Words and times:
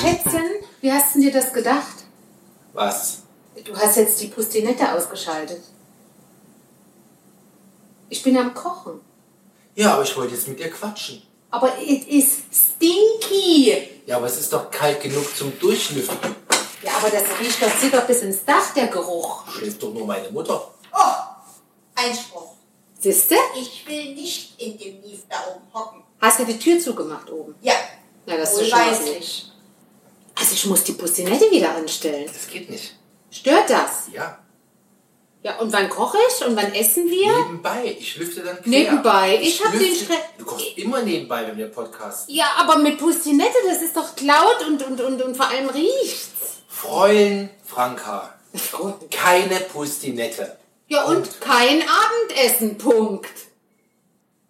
Schätzchen, 0.00 0.44
wie 0.80 0.92
hast 0.92 1.14
du 1.14 1.20
dir 1.20 1.32
das 1.32 1.52
gedacht? 1.52 2.04
Was? 2.72 3.22
Du 3.64 3.76
hast 3.76 3.96
jetzt 3.96 4.20
die 4.20 4.26
Pustinette 4.28 4.92
ausgeschaltet. 4.92 5.62
Ich 8.08 8.22
bin 8.22 8.36
am 8.36 8.52
Kochen. 8.54 9.00
Ja, 9.74 9.94
aber 9.94 10.02
ich 10.02 10.16
wollte 10.16 10.34
jetzt 10.34 10.48
mit 10.48 10.58
dir 10.58 10.70
quatschen. 10.70 11.22
Aber 11.50 11.72
es 11.78 12.04
ist 12.06 12.42
stinky. 12.52 13.88
Ja, 14.06 14.16
aber 14.16 14.26
es 14.26 14.38
ist 14.40 14.52
doch 14.52 14.70
kalt 14.70 15.00
genug 15.00 15.36
zum 15.36 15.56
Durchlüften. 15.58 16.34
Ja, 16.82 16.92
aber 16.98 17.10
das 17.10 17.22
riecht 17.40 17.62
doch 17.62 17.74
sicher 17.78 18.00
bis 18.02 18.20
ins 18.22 18.44
Dach, 18.44 18.74
der 18.74 18.88
Geruch. 18.88 19.48
Schläft 19.48 19.82
doch 19.82 19.92
nur 19.94 20.06
meine 20.06 20.30
Mutter. 20.30 20.70
Oh, 20.92 20.98
Einspruch. 21.94 22.54
Siehste? 22.98 23.36
Ich 23.58 23.86
will 23.86 24.14
nicht 24.14 24.60
in 24.60 24.76
dem 24.78 25.00
Mief 25.00 25.22
da 25.28 25.36
oben 25.54 25.64
hocken. 25.72 26.02
Hast 26.20 26.40
du 26.40 26.44
die 26.44 26.58
Tür 26.58 26.78
zugemacht 26.80 27.30
oben? 27.30 27.54
Ja, 27.62 27.74
Ja, 28.26 28.36
das 28.36 28.54
ist 28.60 28.68
schon 28.68 28.78
mal 28.78 28.96
gut. 28.96 29.53
Also 30.36 30.52
ich 30.54 30.66
muss 30.66 30.84
die 30.84 30.92
Pustinette 30.92 31.50
wieder 31.50 31.74
anstellen. 31.74 32.26
Das 32.32 32.48
geht 32.48 32.68
nicht. 32.70 32.94
Stört 33.30 33.70
das? 33.70 34.08
Ja. 34.12 34.38
Ja, 35.42 35.58
und 35.58 35.70
wann 35.72 35.90
koche 35.90 36.16
ich 36.28 36.46
und 36.46 36.56
wann 36.56 36.72
essen 36.72 37.10
wir? 37.10 37.30
Nebenbei. 37.38 37.96
Ich 37.98 38.16
lüfte 38.16 38.40
dann 38.40 38.56
quer. 38.62 38.66
Nebenbei. 38.70 39.38
Ich 39.42 39.62
hab 39.62 39.72
den 39.72 39.80
lüfte- 39.82 40.12
Stre- 40.14 40.18
Du 40.38 40.44
kochst 40.46 40.78
immer 40.78 41.02
nebenbei, 41.02 41.46
wenn 41.46 41.58
wir 41.58 41.66
Podcast. 41.68 42.30
Ja, 42.30 42.46
aber 42.58 42.78
mit 42.78 42.96
Pustinette, 42.98 43.54
das 43.68 43.82
ist 43.82 43.94
doch 43.96 44.08
laut 44.22 44.66
und, 44.66 44.82
und, 44.82 45.00
und, 45.02 45.20
und 45.22 45.36
vor 45.36 45.46
allem 45.48 45.68
riecht's. 45.68 46.62
Fräulein 46.68 47.50
Franka. 47.64 48.34
Keine 49.10 49.60
Pustinette. 49.60 50.56
Ja, 50.88 51.04
und 51.04 51.40
kein 51.40 51.82
Abendessen, 51.82 52.78
Punkt. 52.78 53.28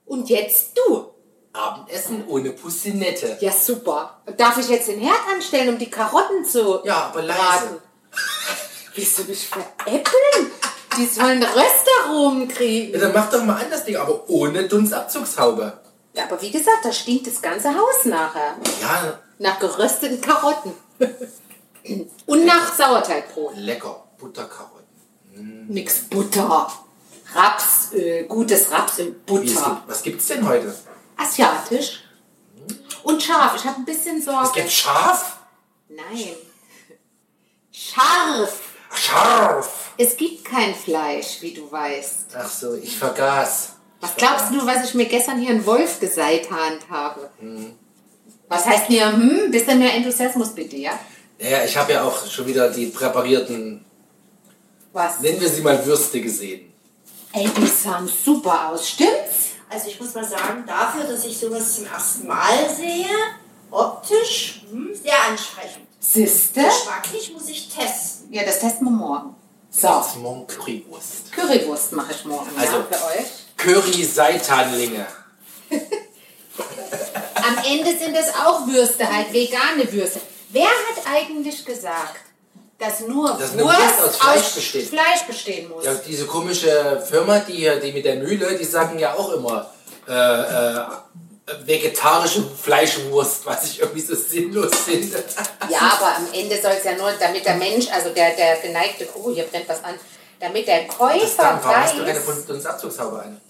Und 0.05 0.29
jetzt 0.31 0.77
du. 0.79 1.14
Abendessen 1.55 2.25
ohne 2.29 2.51
Pustinette. 2.51 3.39
Ja, 3.41 3.53
super. 3.53 4.19
Darf 4.37 4.59
ich 4.59 4.69
jetzt 4.69 4.89
den 4.89 5.01
Herd 5.01 5.21
anstellen, 5.33 5.71
um 5.71 5.79
die 5.79 5.91
Karotten 5.91 6.45
zu 6.45 6.81
Ja, 6.85 7.07
aber 7.07 7.23
leise. 7.23 7.39
braten? 7.41 7.77
Willst 8.95 9.19
du 9.19 9.23
mich 9.25 9.49
veräppeln? 9.49 10.51
Die 10.97 11.07
sollen 11.07 11.43
Röstaromen 11.43 12.49
Ja, 12.49 12.55
kriegen. 12.55 13.01
dann 13.01 13.13
mach 13.13 13.31
doch 13.31 13.43
mal 13.45 13.57
an 13.57 13.71
das 13.71 13.85
Ding, 13.85 13.97
aber 13.97 14.29
ohne 14.29 14.69
Dunstabzugshaube. 14.69 15.81
Ja, 16.13 16.25
aber 16.25 16.41
wie 16.43 16.51
gesagt, 16.53 16.85
da 16.85 16.93
stinkt 16.93 17.27
das 17.27 17.41
ganze 17.43 17.71
Haus 17.71 18.05
nachher. 18.05 18.55
Ja, 18.81 19.19
Nach 19.39 19.59
gerösteten 19.59 20.21
Karotten. 20.21 20.73
Und 22.27 22.45
nach 22.47 22.73
Sauerteigbrot. 22.75 23.57
lecker. 23.57 24.05
Butterkarotten. 24.19 24.85
Nix 25.69 26.01
Butter. 26.09 26.71
Rapsöl, 27.35 28.25
gutes 28.25 28.71
Rapsöl, 28.71 29.07
Wie 29.27 29.33
es 29.47 29.55
Butter. 29.55 29.71
gibt- 29.71 29.89
Was 29.89 30.03
gibt's 30.05 30.27
denn 30.29 30.49
heute? 30.49 30.73
Asiatisch. 31.17 32.01
Und 33.03 33.23
scharf. 33.23 33.55
Ich 33.57 33.65
habe 33.65 33.77
ein 33.79 33.85
bisschen 33.85 34.19
Es 34.19 34.25
Sorge. 34.25 34.51
gibt 34.55 34.71
scharf? 34.73 35.39
Nein. 35.89 36.35
Scharf. 37.73 38.61
Scharf. 38.95 39.93
Es 39.99 40.17
gibt 40.17 40.45
kein 40.45 40.75
Fleisch, 40.75 41.39
wie 41.41 41.53
du 41.55 41.71
weißt. 41.71 42.27
Ach 42.37 42.49
so, 42.49 42.75
ich 42.75 42.97
vergaß. 42.97 43.73
Was 44.01 44.17
glaubst 44.17 44.51
du, 44.53 44.65
was 44.67 44.85
ich 44.89 44.95
mir 44.95 45.07
gestern 45.07 45.39
hier 45.41 45.51
einen 45.51 45.65
Wolf 45.67 45.99
geseitant 46.01 46.89
habe? 46.91 47.31
Was 48.49 48.67
heißt 48.67 48.91
mir, 48.91 49.11
hm, 49.13 49.51
bisschen 49.51 49.79
mehr 49.79 49.95
Enthusiasmus 49.95 50.55
bitte, 50.55 50.77
ja? 50.77 50.99
Ja, 51.39 51.65
ich 51.65 51.77
habe 51.77 51.93
ja 51.93 52.05
auch 52.05 52.27
schon 52.31 52.47
wieder 52.47 52.71
die 52.71 52.87
präparierten, 52.87 53.85
Was? 54.93 55.21
nennen 55.21 55.41
wir 55.41 55.49
sie 55.49 55.63
mal 55.63 55.85
Würste 55.85 56.21
gesehen. 56.21 56.73
Ey, 57.33 57.49
die 57.57 57.67
sahen 57.67 58.07
super 58.09 58.69
aus, 58.69 58.89
stimmt's? 58.91 59.24
Also 59.71 59.89
ich 59.89 60.01
muss 60.01 60.15
mal 60.15 60.25
sagen, 60.25 60.65
dafür, 60.67 61.05
dass 61.05 61.25
ich 61.25 61.37
sowas 61.39 61.77
zum 61.77 61.87
ersten 61.87 62.27
Mal 62.27 62.69
sehe, 62.75 63.07
optisch 63.71 64.63
hm, 64.71 64.95
sehr 64.95 65.21
ansprechend. 65.29 65.87
Siehste? 66.01 66.63
Geschmacklich 66.63 67.33
muss 67.33 67.49
ich 67.49 67.69
testen. 67.69 68.33
Ja, 68.33 68.45
das 68.45 68.61
testen 68.61 68.87
wir 68.87 68.91
morgen. 68.93 69.35
So, 69.71 69.89
Das 69.89 70.09
ist 70.09 70.17
morgen 70.19 70.47
Currywurst. 70.47 71.33
Currywurst 71.33 71.93
mache 71.93 72.13
ich 72.13 72.25
morgen, 72.25 72.51
Also- 72.57 72.77
ja, 72.77 72.83
für 72.91 73.19
euch. 73.19 73.27
Curry-Seitanlinge. 73.57 75.07
Am 77.35 77.59
Ende 77.65 77.99
sind 77.99 78.15
es 78.15 78.29
auch 78.35 78.67
Würste, 78.67 79.11
halt 79.11 79.33
vegane 79.33 79.91
Würste. 79.91 80.21
Wer 80.51 80.67
hat 80.69 81.07
eigentlich 81.13 81.65
gesagt, 81.65 82.21
dass 82.85 83.01
nur 83.01 83.29
Dass 83.29 83.57
Wurst 83.59 84.03
aus 84.03 84.17
Fleisch 84.17 84.55
besteht? 84.55 84.89
Fleisch 84.89 85.23
bestehen 85.27 85.69
muss? 85.69 85.85
Ja, 85.85 85.95
diese 85.95 86.27
komische 86.27 87.03
Firma, 87.09 87.39
die 87.41 87.55
hier, 87.55 87.81
die 87.81 87.93
mit 87.93 88.05
der 88.05 88.17
Mühle, 88.17 88.57
die 88.57 88.65
sagen 88.65 88.99
ja 88.99 89.15
auch 89.15 89.33
immer 89.33 89.71
äh, 90.07 90.13
äh, 90.13 90.85
vegetarische 91.67 92.43
Fleischwurst, 92.43 93.47
was 93.47 93.65
ich 93.65 93.81
irgendwie 93.81 94.01
so 94.01 94.15
sinnlos 94.15 94.75
finde. 94.75 95.23
Ja, 95.69 95.99
aber 95.99 96.17
am 96.17 96.27
Ende 96.33 96.61
soll 96.61 96.73
es 96.79 96.85
ja 96.85 96.97
nur, 96.97 97.13
damit 97.13 97.45
der 97.45 97.57
Mensch, 97.57 97.89
also 97.91 98.11
der, 98.11 98.35
der 98.35 98.57
geneigte 98.57 99.07
Kuh, 99.07 99.35
hier 99.35 99.45
brennt 99.45 99.69
was 99.69 99.83
an, 99.85 99.95
damit 100.41 100.67
der 100.67 100.85
Das 100.85 100.97
Käufer 100.97 101.43
dann, 101.43 101.65
warum 101.65 101.77
hast 101.77 101.95
du 101.95 102.05
keine 102.05 102.27
weiß, 102.27 102.47
Dunstabzugshaube 102.47 103.19
an? 103.21 103.41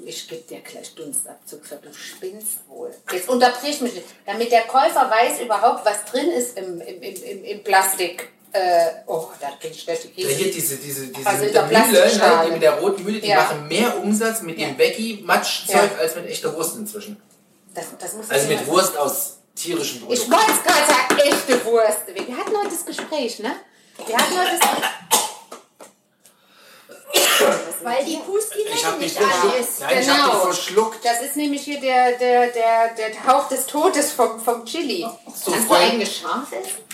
du, 0.00 0.04
ich 0.04 0.28
gebe 0.28 0.42
dir 0.42 0.60
gleich 0.60 0.94
Dunstabzug, 0.94 1.64
für 1.64 1.76
du 1.76 1.92
spinnst 1.92 2.68
wohl. 2.68 2.94
Jetzt 3.12 3.28
unterbrich 3.28 3.80
mich 3.80 3.94
nicht. 3.94 4.06
Damit 4.26 4.50
der 4.52 4.62
Käufer 4.62 5.10
weiß 5.10 5.40
überhaupt, 5.40 5.84
was 5.84 6.04
drin 6.04 6.30
ist 6.30 6.58
im, 6.58 6.80
im, 6.80 7.02
im, 7.02 7.44
im 7.44 7.64
Plastik. 7.64 8.30
Äh, 8.52 8.90
oh, 9.06 9.28
da 9.40 9.48
krieg 9.60 9.70
ich 9.70 9.82
schlechte 9.82 10.08
Ja, 10.16 10.28
hier 10.28 10.50
diese, 10.50 10.76
diese, 10.76 11.06
diese 11.06 11.28
Also 11.28 11.44
mit 11.44 11.54
der 11.54 11.66
Mühle, 11.66 11.78
ne, 12.16 12.42
die 12.46 12.50
mit 12.52 12.62
der 12.62 12.72
roten 12.80 13.04
Mühle, 13.04 13.20
die 13.20 13.28
Ja. 13.28 13.36
machen 13.42 13.68
mehr 13.68 13.96
Umsatz 14.02 14.42
mit 14.42 14.58
Ja. 14.58 14.66
dem 14.68 14.78
Veggie-Matschzeug 14.78 15.90
Ja. 15.92 15.98
als 15.98 16.16
mit 16.16 16.26
echter 16.26 16.52
Wurst 16.56 16.74
inzwischen. 16.76 17.20
Das, 17.74 17.84
das 17.98 18.14
muss 18.14 18.26
ich 18.26 18.32
Also 18.32 18.48
mit 18.48 18.66
Wurst 18.66 18.96
aus 18.96 19.38
tierischen 19.54 19.98
Ich 20.10 20.28
Produkten. 20.28 20.32
wollte 20.32 20.52
es 20.52 20.62
gerade 20.64 20.86
sagen, 20.86 21.18
echte 21.18 21.64
Wurst. 21.64 22.00
Wir 22.08 22.36
hatten 22.36 22.56
heute 22.56 22.70
das 22.70 22.84
Gespräch, 22.84 23.38
ne? 23.38 23.52
Wir 24.06 24.16
hatten 24.16 24.36
heute 24.38 24.58
das 24.58 24.68
Weil 27.82 28.04
die 28.04 28.16
Pustinette 28.16 28.70
Ich 28.74 28.84
habe 28.84 28.98
mich 28.98 29.14
nicht 29.18 29.22
an 29.22 29.60
ist. 29.60 29.80
Nein, 29.80 29.98
ich 30.00 30.08
habe 30.08 30.20
Genau. 30.20 30.34
mich 30.34 30.42
verschluckt. 30.56 31.04
Das 31.04 31.22
ist 31.22 31.36
nämlich 31.36 31.62
hier 31.62 31.80
der, 31.80 32.18
der, 32.18 32.48
der, 32.48 32.94
der 32.94 33.26
Hauch 33.26 33.48
des 33.48 33.66
Todes 33.66 34.12
vom, 34.12 34.40
vom 34.40 34.64
Chili. 34.64 35.06
So, 35.34 35.52
Kannst 35.52 35.70
du 35.70 36.06
scharf 36.06 36.52
essen? 36.52 36.89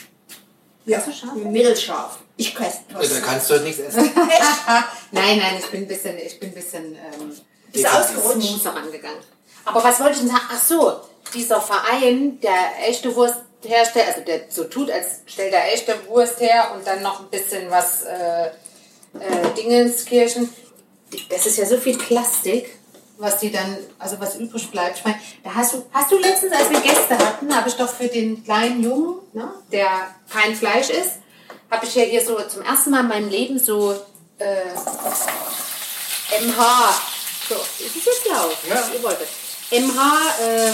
Ja, 0.87 1.03
mittelscharf. 1.35 2.19
Ich 2.37 2.55
köste 2.55 2.79
Also, 2.95 3.15
dann 3.15 3.25
kannst 3.25 3.51
du 3.51 3.55
heute 3.55 3.65
nichts 3.65 3.81
essen. 3.81 4.11
Nein, 5.11 5.39
nein, 5.39 5.57
ich 5.59 5.67
bin 5.67 5.83
ein 5.83 5.89
bisschen, 5.89 6.19
ich 6.19 6.39
bin 6.39 6.51
ein 6.51 6.55
bisschen 6.55 6.95
ähm, 6.95 7.33
Ist 7.73 7.87
ausgerutscht. 7.87 8.67
rangegangen. 8.67 9.19
Aber 9.65 9.83
was 9.83 9.99
wollte 10.01 10.13
ich 10.13 10.19
denn 10.21 10.29
sagen? 10.29 10.45
Ach 10.49 10.63
so, 10.63 11.01
dieser 11.35 11.61
Verein, 11.61 12.39
der 12.41 12.89
echte 12.89 13.15
Wurst 13.17 13.37
herstellt, 13.65 14.07
also 14.09 14.21
der 14.21 14.43
so 14.49 14.65
tut, 14.65 14.91
als 14.91 15.21
stellt 15.27 15.53
er 15.53 15.73
echte 15.73 15.95
Wurst 16.09 16.41
her 16.41 16.73
und 16.75 16.87
dann 16.87 17.03
noch 17.03 17.21
ein 17.21 17.31
bisschen 17.31 17.71
was 17.71 18.03
äh, 18.05 18.47
äh, 18.47 19.55
Dingenskirchen. 19.57 20.53
Das 21.31 21.47
ist 21.47 21.59
ja 21.59 21.67
so 21.67 21.79
viel 21.79 21.97
Plastik, 21.99 22.76
was 23.19 23.39
die 23.39 23.51
dann, 23.51 23.77
also 23.99 24.21
was 24.21 24.37
übrig 24.37 24.71
bleibt. 24.71 24.99
Ich 24.99 25.05
meine, 25.05 25.19
da 25.43 25.55
hast 25.55 25.75
du, 25.75 25.85
hast 25.93 26.11
du 26.11 26.19
letztens, 26.19 26.53
als 26.53 26.71
wir 26.71 26.81
Gäste 26.81 27.19
hatten, 27.19 27.55
habe 27.55 27.69
ich 27.69 27.77
doch 27.77 27.89
für 27.89 28.09
den 28.09 28.45
kleinen 28.45 28.83
Jungen, 28.83 29.17
ne, 29.33 29.51
der 29.73 30.15
kein 30.31 30.55
Fleisch 30.55 30.91
isst, 30.91 31.15
habe 31.71 31.87
ich 31.87 31.95
ja 31.95 32.03
hier 32.03 32.25
so 32.25 32.37
zum 32.43 32.63
ersten 32.63 32.91
Mal 32.91 33.01
in 33.01 33.09
meinem 33.09 33.29
Leben 33.29 33.59
so 33.59 33.93
äh, 34.39 34.73
MH. 36.41 37.01
So, 37.49 37.55
ist 37.55 37.97
es 37.97 38.05
jetzt 38.05 38.29
laut? 38.29 38.57
Ja. 38.69 38.85
Ihr 38.93 39.03
wolltet. 39.03 39.29
MH 39.71 40.43
äh, 40.43 40.73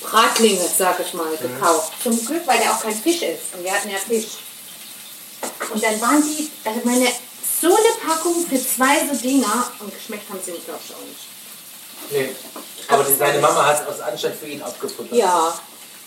Bratlinge, 0.00 0.60
sag 0.76 1.00
ich 1.00 1.12
mal, 1.14 1.36
gekauft. 1.36 1.92
Zum 2.02 2.24
Glück, 2.24 2.46
weil 2.46 2.58
der 2.58 2.72
auch 2.72 2.82
kein 2.82 2.94
Fisch 2.94 3.22
ist. 3.22 3.54
Und 3.54 3.64
wir 3.64 3.72
hatten 3.72 3.90
ja 3.90 3.98
Fisch. 3.98 4.38
Und 5.72 5.82
dann 5.82 6.00
waren 6.00 6.22
die, 6.22 6.50
also 6.64 6.80
meine, 6.84 7.08
so 7.60 7.66
eine 7.68 7.94
Packung 8.06 8.46
für 8.46 8.60
zwei 8.64 9.06
so 9.06 9.14
Dinger. 9.20 9.70
Und 9.80 9.94
geschmeckt 9.94 10.28
haben 10.30 10.40
sie 10.44 10.52
mir, 10.52 10.58
glaube 10.58 10.80
ich, 10.84 10.94
auch 10.94 11.00
nicht. 11.00 11.28
Nee. 12.10 12.36
Aber 12.88 13.04
die, 13.04 13.14
seine 13.14 13.38
Mama 13.40 13.66
hat 13.66 13.82
es 13.82 13.86
aus 13.86 14.00
Anstand 14.00 14.36
für 14.36 14.46
ihn 14.46 14.62
abgefuttert. 14.62 15.12
Ja, 15.12 15.58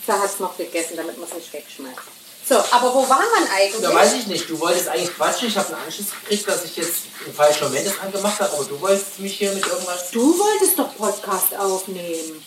da 0.07 0.19
hat 0.19 0.29
es 0.29 0.39
noch 0.39 0.57
gegessen, 0.57 0.95
damit 0.95 1.17
man 1.17 1.27
es 1.27 1.35
nicht 1.35 1.53
wegschmeißt. 1.53 1.97
So, 2.47 2.55
aber 2.71 2.93
wo 2.93 3.07
war 3.07 3.19
man 3.19 3.47
eigentlich? 3.55 3.81
Da 3.81 3.93
weiß 3.93 4.13
ich 4.13 4.27
nicht, 4.27 4.49
du 4.49 4.59
wolltest 4.59 4.87
eigentlich 4.87 5.15
quatschen. 5.15 5.47
Ich 5.47 5.57
habe 5.57 5.67
einen 5.67 5.85
Anschluss 5.85 6.07
gekriegt, 6.09 6.47
dass 6.47 6.65
ich 6.65 6.75
jetzt 6.75 7.03
einen 7.23 7.33
falschen 7.35 7.65
Moment 7.65 7.85
das 7.87 7.99
angemacht 7.99 8.39
habe, 8.39 8.51
aber 8.53 8.65
du 8.65 8.81
wolltest 8.81 9.19
mich 9.19 9.37
hier 9.37 9.51
mit 9.51 9.65
irgendwas. 9.65 10.09
Du 10.11 10.37
wolltest 10.37 10.77
doch 10.77 10.95
Podcast 10.97 11.55
aufnehmen. 11.55 12.43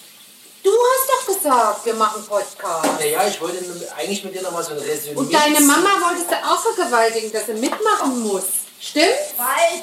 Du 0.65 0.71
hast 0.71 1.09
doch 1.09 1.35
gesagt, 1.35 1.87
wir 1.87 1.95
machen 1.95 2.25
Podcast. 2.27 2.89
Naja, 2.99 3.27
ich 3.29 3.41
wollte 3.41 3.59
eigentlich 3.97 4.25
mit 4.25 4.35
dir 4.35 4.43
nochmal 4.43 4.65
so 4.65 4.73
ein 4.73 4.79
Resümee. 4.79 5.17
Und 5.17 5.33
deine 5.33 5.61
Mama 5.61 5.91
wolltest 6.09 6.31
du 6.31 6.37
auch 6.37 6.59
vergewaltigen, 6.59 7.31
dass 7.33 7.47
sie 7.47 7.55
mitmachen 7.55 8.21
muss. 8.23 8.45
Stimmt? 8.81 9.07
Weil, 9.37 9.83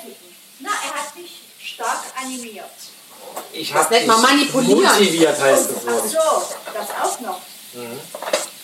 na, 0.60 0.70
er 0.70 1.00
hat 1.02 1.16
mich 1.16 1.32
stark 1.64 2.04
animiert. 2.22 2.66
Ich 3.54 3.72
Das 3.72 3.84
hab 3.84 3.92
nennt 3.92 4.08
man 4.08 4.22
dich 4.22 4.54
manipulieren. 4.54 4.84
Motiviert 4.84 5.40
heißt 5.40 5.70
es 5.70 5.76
Ach 5.88 6.06
so. 6.06 6.72
das 6.74 6.90
auch 7.04 7.20
noch. 7.22 7.40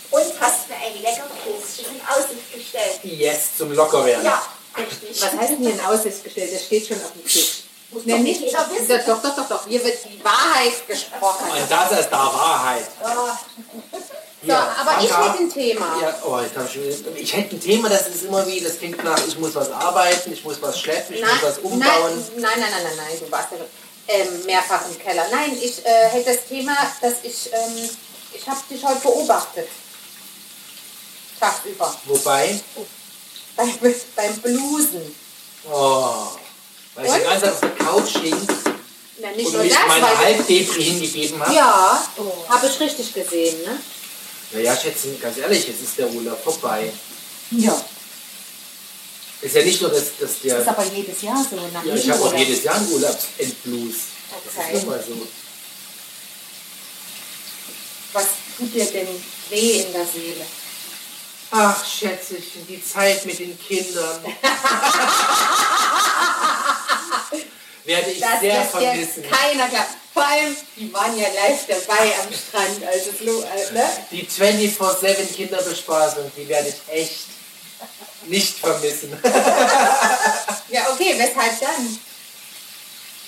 Und 0.09 0.23
hast 0.39 0.69
mir 0.69 0.75
ein 0.75 1.01
Leckerkästchen 1.01 1.95
in 1.95 2.01
Aussicht 2.07 2.53
gestellt. 2.53 2.99
Yes, 3.03 3.57
zum 3.57 3.71
Lockerwerden. 3.73 4.25
Ja, 4.25 4.41
richtig. 4.77 5.21
Was 5.21 5.31
heißt 5.33 5.51
denn 5.51 5.57
hier 5.59 5.71
in 5.71 5.81
Aussicht 5.81 6.23
gestellt? 6.23 6.51
Der 6.53 6.59
steht 6.59 6.87
schon 6.87 6.97
auf 6.97 7.11
dem 7.13 7.23
Tisch. 7.25 7.63
Muss 7.89 8.03
Nee, 8.05 8.13
doch 8.13 8.19
nicht, 8.19 8.41
nicht 8.41 8.51
jeder 8.51 8.69
wissen. 8.71 9.01
doch, 9.07 9.21
doch, 9.21 9.35
doch, 9.35 9.47
doch. 9.49 9.67
Hier 9.67 9.83
wird 9.83 9.97
die 10.05 10.21
Wahrheit 10.23 10.87
gesprochen. 10.87 11.49
Und 11.51 11.71
das 11.71 11.91
ist 11.91 12.09
der 12.09 12.17
Wahrheit. 12.19 12.87
Ja, 13.01 13.39
So, 14.45 14.53
aber 14.53 15.03
ich 15.03 15.09
hätte 15.09 15.39
ein 15.39 15.49
Thema. 15.51 15.99
Ja, 15.99 16.15
oh, 16.23 16.39
ich, 16.45 16.71
schon, 16.71 17.15
ich 17.15 17.33
hätte 17.33 17.55
ein 17.55 17.59
Thema, 17.59 17.89
das 17.89 18.07
ist 18.07 18.23
immer 18.23 18.45
wie, 18.45 18.59
das 18.59 18.77
klingt 18.77 19.03
nach, 19.03 19.19
ich 19.25 19.37
muss 19.39 19.55
was 19.55 19.71
arbeiten, 19.71 20.31
ich 20.31 20.43
muss 20.43 20.61
was 20.61 20.79
schleppen, 20.79 21.15
ich 21.15 21.21
muss 21.21 21.41
was 21.41 21.57
umbauen. 21.57 22.23
Nein, 22.35 22.51
nein, 22.59 22.59
nein, 22.59 22.69
nein, 22.71 22.83
nein, 22.83 22.97
nein, 22.97 23.19
du 23.19 23.31
warst 23.31 23.47
ja 23.51 23.57
ähm, 24.09 24.45
mehrfach 24.45 24.81
im 24.89 24.99
Keller. 24.99 25.25
Nein, 25.31 25.57
ich 25.59 25.83
äh, 25.83 26.09
hätte 26.09 26.33
das 26.35 26.45
Thema, 26.45 26.75
dass 27.01 27.15
ich, 27.23 27.51
ähm, 27.51 27.89
ich 28.33 28.47
habe 28.47 28.59
dich 28.69 28.85
heute 28.85 28.99
beobachtet. 29.01 29.67
Tagsüber. 31.39 31.95
Wobei, 32.05 32.59
Beim, 33.55 33.73
beim 34.15 34.37
Blusen. 34.37 35.15
oh, 35.71 36.27
weil 36.95 37.05
ich 37.05 37.11
Und? 37.11 37.19
die 37.19 37.23
ganze 37.23 37.41
Zeit 37.41 37.53
auf 37.53 37.59
der 37.59 37.75
Couch 37.75 38.17
hing 38.19 38.47
Na, 39.19 39.31
nicht 39.31 39.47
und 39.47 39.53
nur 39.53 39.63
mich 39.63 39.73
das, 39.73 39.87
meine 39.87 40.05
weil... 40.05 40.17
Halbdepri 40.17 40.83
hingegeben 40.83 41.39
habe. 41.41 41.53
Ja, 41.55 42.03
habe 42.49 42.67
ich 42.67 42.79
richtig 42.79 43.13
gesehen, 43.13 43.63
ne? 43.63 43.79
Naja, 44.51 44.75
Schätzchen, 44.77 45.19
ganz 45.19 45.37
ehrlich, 45.37 45.67
jetzt 45.67 45.81
ist 45.83 45.97
der 45.97 46.09
Urlaub 46.09 46.41
vorbei. 46.43 46.91
Ja. 47.51 47.79
Ist 49.41 49.55
ja 49.55 49.63
nicht 49.63 49.81
nur, 49.81 49.91
dass, 49.91 50.17
dass 50.19 50.39
der... 50.43 50.55
Das 50.55 50.63
ist 50.63 50.69
aber 50.69 50.85
jedes 50.85 51.21
Jahr 51.21 51.45
so. 51.49 51.55
Nach 51.73 51.83
Ja, 51.85 51.93
ich 51.95 52.09
habe 52.09 52.23
auch 52.23 52.33
jedes 52.33 52.63
Jahr 52.63 52.75
einen 52.75 52.91
Urlaubsendblues. 52.91 53.95
Das 54.29 54.63
Okay. 54.65 54.73
ist 54.77 54.83
nun 54.83 54.89
mal 54.91 55.03
so. 55.07 55.27
Was 58.13 58.25
tut 58.57 58.73
dir 58.73 58.85
denn 58.85 59.07
weh 59.49 59.81
in 59.81 59.91
der 59.93 60.05
Seele? 60.05 60.45
Ach, 61.51 61.85
Schätzchen, 61.85 62.37
die 62.67 62.83
Zeit 62.83 63.25
mit 63.25 63.37
den 63.39 63.57
Kindern. 63.59 64.21
Werde 67.85 68.11
ich 68.11 68.19
Das 68.19 68.39
sehr 68.41 68.61
ist 68.63 68.71
vermissen. 68.71 69.23
keiner 69.29 69.67
klar. 69.69 69.87
Vor 70.17 70.25
allem, 70.25 70.57
die 70.75 70.91
waren 70.91 71.15
ja 71.15 71.27
live 71.27 71.67
dabei 71.67 72.11
am 72.23 72.33
Strand, 72.33 72.83
also 72.91 73.11
Flo, 73.11 73.39
äh, 73.41 73.71
ne? 73.71 73.87
Die 74.09 74.25
24-7 74.25 75.31
Kinderbespaßung, 75.35 76.31
die 76.35 76.47
werde 76.49 76.69
ich 76.69 76.91
echt 76.91 77.25
nicht 78.25 78.57
vermissen. 78.57 79.15
Ja, 80.69 80.91
okay, 80.91 81.13
weshalb 81.17 81.59
dann? 81.61 81.99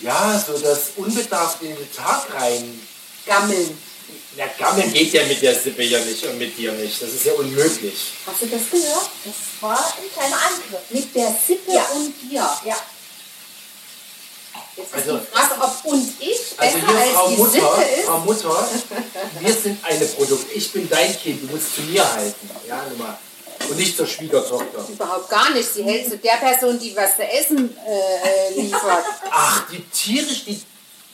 Ja, 0.01 0.43
so 0.45 0.57
das 0.57 0.89
unbedarft 0.97 1.61
in 1.61 1.75
den 1.75 1.93
Tag 1.95 2.25
rein. 2.33 2.81
Gammeln. 3.25 3.77
Na, 4.35 4.45
Gammeln 4.57 4.91
geht 4.91 5.13
ja 5.13 5.23
mit 5.25 5.41
der 5.43 5.53
Sippe 5.55 5.83
ja 5.83 5.99
nicht 5.99 6.25
und 6.25 6.37
mit 6.39 6.57
dir 6.57 6.71
nicht. 6.73 6.99
Das 7.01 7.09
ist 7.09 7.23
ja 7.25 7.33
unmöglich. 7.33 8.13
Hast 8.25 8.41
du 8.41 8.47
das 8.47 8.61
gehört? 8.69 9.09
Das 9.23 9.35
war 9.61 9.77
ein 9.77 10.11
kleiner 10.13 10.35
Angriff. 10.47 10.81
Mit 10.89 11.15
der 11.15 11.33
Sippe 11.47 11.71
Ja. 11.71 11.85
und 11.95 12.13
dir. 12.23 12.59
Ja. 12.65 12.75
Jetzt 14.79 14.93
Also- 14.93 15.17
ist 15.17 15.27
die 15.27 15.37
Frage, 15.37 15.61
ob 15.61 15.91
und 15.91 16.13
ich 16.19 16.55
besser 16.57 16.75
Also 16.75 16.77
hier, 16.87 16.97
als 16.99 17.09
Frau 17.11 17.29
die 17.29 17.35
Mutter, 17.37 17.51
Sippe 17.51 17.81
ist. 17.99 18.05
Frau 18.05 18.17
Mutter, 18.19 18.69
wir 19.39 19.53
sind 19.53 19.85
eine 19.85 20.05
Produkt. 20.05 20.45
Ich 20.55 20.71
bin 20.71 20.89
dein 20.89 21.17
Kind, 21.19 21.43
du 21.43 21.55
musst 21.55 21.75
zu 21.75 21.81
mir 21.81 22.13
halten. 22.13 22.49
Ja, 22.67 22.83
Nummer. 22.89 23.17
Und 23.69 23.77
nicht 23.77 23.95
zur 23.97 24.07
Schwiegertochter. 24.07 24.85
Überhaupt 24.87 25.29
gar 25.29 25.49
nicht. 25.51 25.67
Sie 25.73 25.83
hält 25.83 26.09
zu 26.09 26.17
der 26.17 26.37
Person, 26.37 26.79
die 26.79 26.95
was 26.95 27.15
zu 27.17 27.23
essen 27.23 27.75
äh, 27.85 28.53
liefert. 28.59 29.03
Ach, 29.29 29.63
die 29.69 29.83
tierisch, 29.89 30.45
die 30.45 30.61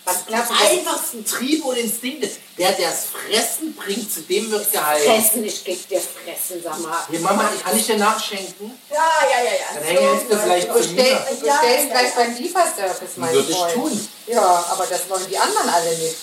Was 0.06 0.26
glaubst 0.28 0.52
du? 0.52 0.54
einfachsten 0.56 1.26
Triebe 1.26 1.68
und 1.68 1.78
Instinkte. 1.78 2.30
Der, 2.58 2.72
der 2.74 2.92
das 2.92 3.06
Fressen 3.12 3.76
bringt, 3.76 4.12
zu 4.14 4.22
dem 4.22 4.50
wird 4.52 4.72
gehalten. 4.72 5.04
Fressen, 5.04 5.44
ich 5.44 5.64
geb 5.64 5.88
dir 5.90 6.00
Fressen, 6.00 6.62
sag 6.64 6.80
mal. 6.80 7.00
Hier, 7.10 7.20
Mama, 7.20 7.50
ich 7.56 7.64
kann 7.64 7.78
ich 7.78 7.86
dir 7.86 7.98
nachschenken? 7.98 8.80
Ja, 8.90 8.96
ja, 9.30 9.44
ja, 9.44 9.52
ja. 9.52 9.66
Dann 9.74 9.84
hänge 9.84 10.22
ich 10.22 10.28
dir 10.30 10.38
vielleicht 10.40 10.68
zu 10.68 10.74
bestell, 10.76 10.96
mir. 10.96 11.38
du 11.42 11.46
Ja, 11.48 11.54
bestellst 11.60 11.88
ja, 11.88 11.92
gleich 11.92 12.10
ja. 12.10 12.16
beim 12.16 12.36
Lieferservice, 12.38 13.10
mein 13.18 13.34
Würde 13.34 13.52
ich 13.52 13.58
Freund. 13.58 13.74
tun. 13.74 14.10
Ja, 14.28 14.66
aber 14.72 14.86
das 14.86 15.10
wollen 15.10 15.26
die 15.30 15.38
anderen 15.38 15.70
alle 15.70 15.98
nicht. 15.98 16.16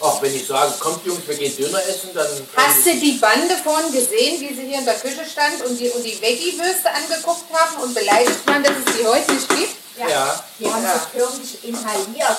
Auch 0.00 0.20
wenn 0.20 0.34
ich 0.34 0.44
sage, 0.46 0.72
kommt 0.80 1.06
Jungs, 1.06 1.20
wir 1.26 1.36
gehen 1.36 1.56
Döner 1.56 1.78
essen, 1.86 2.10
dann... 2.12 2.26
Hast 2.56 2.84
du 2.84 2.94
die 2.96 3.12
Bande 3.12 3.56
vorhin 3.62 3.92
gesehen, 3.92 4.40
wie 4.40 4.52
sie 4.52 4.66
hier 4.66 4.78
in 4.78 4.84
der 4.84 4.96
Küche 4.98 5.24
stand 5.30 5.64
und 5.64 5.78
die, 5.78 5.88
und 5.90 6.02
die 6.02 6.20
Veggie-Würste 6.20 6.90
angeguckt 6.90 7.44
haben 7.52 7.82
und 7.84 7.94
beleidigt 7.94 8.44
waren, 8.46 8.64
dass 8.64 8.72
es 8.84 8.98
die 8.98 9.06
heute 9.06 9.32
nicht 9.32 9.48
gibt? 9.48 9.76
Ja, 9.96 10.44
Die 10.58 10.66
haben 10.66 10.82
Ja. 10.84 10.94
so 11.14 11.18
förmlich 11.18 11.64
inhaliert. 11.64 12.36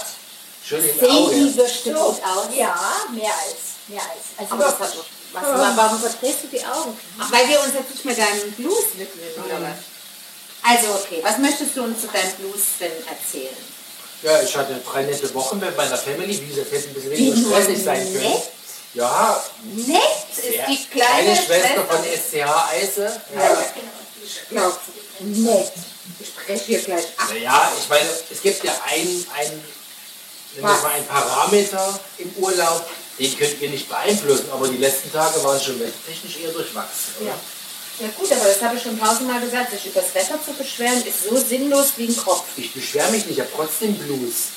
Schön 0.67 0.83
im 0.83 0.99
Sehen 0.99 1.11
Auge. 1.11 1.35
die 1.35 1.55
Würste 1.57 1.93
So, 1.93 1.99
gut 1.99 2.21
aus? 2.23 2.45
Ja, 2.55 2.75
mehr 3.13 3.33
als. 3.33 3.87
Mehr 3.87 4.01
als. 4.01 4.25
Also 4.37 4.53
Aber 4.53 4.63
das 4.63 4.79
hat 4.79 4.95
doch. 4.97 5.05
Was, 5.33 5.77
warum 5.77 5.99
verdrehst 5.99 6.43
du 6.43 6.47
die 6.47 6.63
Augen? 6.63 6.95
Ach, 7.19 7.31
weil 7.31 7.49
wir 7.49 7.59
uns 7.59 7.73
jetzt 7.73 7.89
nicht 7.89 8.05
mit 8.05 8.17
deinem 8.17 8.51
Blues 8.51 8.83
widmen, 8.95 9.45
oder 9.45 9.61
was? 9.61 9.77
Also, 10.61 10.93
okay, 10.93 11.19
was 11.23 11.37
möchtest 11.39 11.75
du 11.75 11.83
uns 11.83 12.01
zu 12.01 12.07
deinem 12.07 12.31
Blues 12.33 12.61
denn 12.79 12.91
erzählen? 13.07 13.57
Ja, 14.21 14.41
ich 14.41 14.55
hatte 14.55 14.79
drei 14.89 15.01
nette 15.03 15.33
Wochen 15.33 15.59
mit 15.59 15.75
meiner 15.75 15.97
Family, 15.97 16.39
wie 16.39 16.47
gesagt, 16.47 16.71
hätte 16.71 16.87
ein 16.87 16.93
bisschen 16.93 17.11
weniger 17.11 17.49
stressig 17.49 17.83
sein 17.83 18.03
können. 18.13 18.31
nett? 18.31 18.43
Ja, 18.93 19.43
Nett 19.73 20.01
ist 20.37 20.55
ja, 20.55 20.65
die 20.67 20.85
kleine, 20.85 21.35
Schwester 21.35 21.83
von 21.89 22.03
SCH 22.03 22.71
Eise. 22.71 23.21
Ja, 23.35 23.57
ich 24.23 24.49
glaube, 24.49 24.77
nett. 25.19 25.71
Ich 26.19 26.27
spreche 26.27 26.63
hier 26.65 26.79
gleich 26.79 27.05
ab. 27.17 27.29
Naja, 27.29 27.71
ich 27.77 27.89
meine, 27.89 28.09
es 28.31 28.41
gibt 28.41 28.63
ja 28.63 28.71
einen, 28.87 29.25
einen, 29.35 29.63
wir 30.61 30.75
es 30.75 30.81
mal 30.81 30.91
einen 30.91 31.07
Parameter 31.07 31.99
im 32.17 32.31
Urlaub, 32.37 32.85
den 33.19 33.37
könnt 33.37 33.61
ihr 33.61 33.69
nicht 33.69 33.89
beeinflussen, 33.89 34.45
aber 34.51 34.67
die 34.67 34.77
letzten 34.77 35.11
Tage 35.11 35.43
waren 35.43 35.59
schon 35.59 35.79
technisch 35.79 36.37
eher 36.43 36.51
durchwachsen. 36.51 37.13
Oder? 37.19 37.29
Ja. 37.29 37.35
Ja 37.99 38.07
gut, 38.17 38.31
aber 38.31 38.45
das 38.45 38.59
habe 38.61 38.75
ich 38.75 38.81
schon 38.81 38.99
tausendmal 38.99 39.39
gesagt, 39.39 39.71
sich 39.71 39.85
über 39.85 40.01
das 40.01 40.15
Wetter 40.15 40.39
zu 40.43 40.51
beschweren, 40.53 41.03
ist 41.05 41.29
so 41.29 41.37
sinnlos 41.37 41.93
wie 41.97 42.07
ein 42.07 42.17
Kopf. 42.17 42.43
Ich 42.57 42.73
beschwere 42.73 43.11
mich 43.11 43.25
nicht, 43.27 43.37
ich 43.37 43.39
habe 43.39 43.51
trotzdem 43.55 43.93
Blues. 43.95 44.49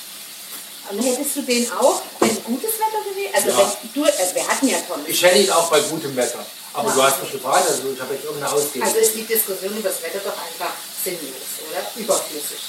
Und 0.89 1.03
hättest 1.03 1.35
du 1.35 1.41
den 1.43 1.69
auch, 1.71 2.01
wenn 2.19 2.43
gutes 2.43 2.71
Wetter 2.79 3.03
gewesen 3.07 3.33
Also 3.35 3.49
Ja. 3.49 3.77
du, 3.93 4.03
also 4.05 4.35
wir 4.35 4.47
hatten 4.47 4.67
ja 4.67 4.77
tolles 4.87 5.07
Ich 5.07 5.21
hätte 5.21 5.37
ihn 5.37 5.51
auch 5.51 5.69
bei 5.69 5.81
gutem 5.81 6.15
Wetter. 6.15 6.43
Aber 6.73 6.91
du 6.91 7.03
hast 7.03 7.21
mich 7.21 7.31
gefragt, 7.31 7.69
also 7.69 7.91
ich 7.93 7.99
habe 7.99 8.13
jetzt 8.13 8.23
irgendeine 8.23 8.53
Ausrede. 8.53 8.85
Also 8.85 8.97
ist 8.97 9.15
die 9.15 9.23
Diskussion 9.23 9.77
über 9.77 9.89
das 9.89 10.01
Wetter 10.01 10.19
doch 10.19 10.37
einfach 10.37 10.73
sinnlos, 11.03 11.33
oder? 11.69 12.01
Überflüssig. 12.01 12.59